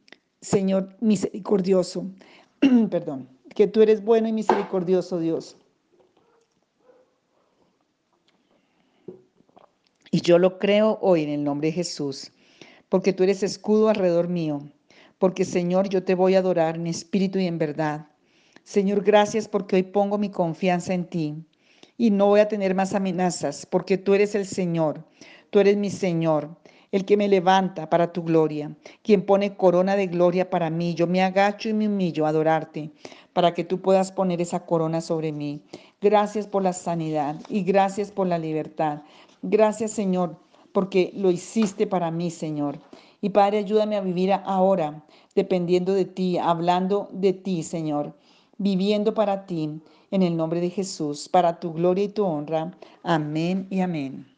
Señor 0.40 0.96
misericordioso. 1.00 2.06
Perdón, 2.90 3.28
que 3.54 3.68
tú 3.68 3.80
eres 3.80 4.04
bueno 4.04 4.26
y 4.26 4.32
misericordioso 4.32 5.20
Dios. 5.20 5.56
Y 10.14 10.20
yo 10.20 10.38
lo 10.38 10.60
creo 10.60 11.00
hoy 11.02 11.24
en 11.24 11.30
el 11.30 11.42
nombre 11.42 11.70
de 11.70 11.72
Jesús, 11.72 12.30
porque 12.88 13.12
tú 13.12 13.24
eres 13.24 13.42
escudo 13.42 13.88
alrededor 13.88 14.28
mío 14.28 14.62
porque 15.18 15.44
Señor, 15.44 15.88
yo 15.88 16.04
te 16.04 16.14
voy 16.14 16.34
a 16.34 16.40
adorar 16.40 16.76
en 16.76 16.86
espíritu 16.86 17.38
y 17.38 17.46
en 17.46 17.58
verdad. 17.58 18.08
Señor, 18.62 19.02
gracias 19.02 19.48
porque 19.48 19.76
hoy 19.76 19.82
pongo 19.82 20.18
mi 20.18 20.28
confianza 20.28 20.92
en 20.92 21.06
ti 21.06 21.46
y 21.96 22.10
no 22.10 22.26
voy 22.26 22.40
a 22.40 22.48
tener 22.48 22.74
más 22.74 22.94
amenazas, 22.94 23.66
porque 23.66 23.96
tú 23.96 24.14
eres 24.14 24.34
el 24.34 24.46
Señor, 24.46 25.02
tú 25.50 25.60
eres 25.60 25.76
mi 25.78 25.90
Señor, 25.90 26.50
el 26.92 27.04
que 27.04 27.16
me 27.16 27.26
levanta 27.26 27.88
para 27.88 28.12
tu 28.12 28.22
gloria, 28.22 28.76
quien 29.02 29.26
pone 29.26 29.56
corona 29.56 29.96
de 29.96 30.06
gloria 30.06 30.48
para 30.48 30.70
mí. 30.70 30.94
Yo 30.94 31.06
me 31.06 31.22
agacho 31.22 31.68
y 31.68 31.72
me 31.72 31.88
humillo 31.88 32.26
a 32.26 32.28
adorarte 32.28 32.90
para 33.32 33.52
que 33.52 33.64
tú 33.64 33.80
puedas 33.80 34.12
poner 34.12 34.40
esa 34.40 34.64
corona 34.66 35.00
sobre 35.00 35.32
mí. 35.32 35.62
Gracias 36.00 36.46
por 36.46 36.62
la 36.62 36.72
sanidad 36.72 37.40
y 37.48 37.62
gracias 37.62 38.12
por 38.12 38.26
la 38.26 38.38
libertad. 38.38 39.02
Gracias, 39.46 39.90
Señor, 39.90 40.38
porque 40.72 41.12
lo 41.14 41.30
hiciste 41.30 41.86
para 41.86 42.10
mí, 42.10 42.30
Señor. 42.30 42.78
Y 43.20 43.28
Padre, 43.28 43.58
ayúdame 43.58 43.94
a 43.94 44.00
vivir 44.00 44.32
ahora 44.32 45.04
dependiendo 45.34 45.92
de 45.92 46.06
ti, 46.06 46.38
hablando 46.38 47.10
de 47.12 47.34
ti, 47.34 47.62
Señor, 47.62 48.14
viviendo 48.56 49.12
para 49.12 49.44
ti, 49.44 49.82
en 50.10 50.22
el 50.22 50.34
nombre 50.34 50.62
de 50.62 50.70
Jesús, 50.70 51.28
para 51.28 51.60
tu 51.60 51.74
gloria 51.74 52.04
y 52.04 52.08
tu 52.08 52.24
honra. 52.24 52.72
Amén 53.02 53.66
y 53.68 53.80
amén. 53.80 54.33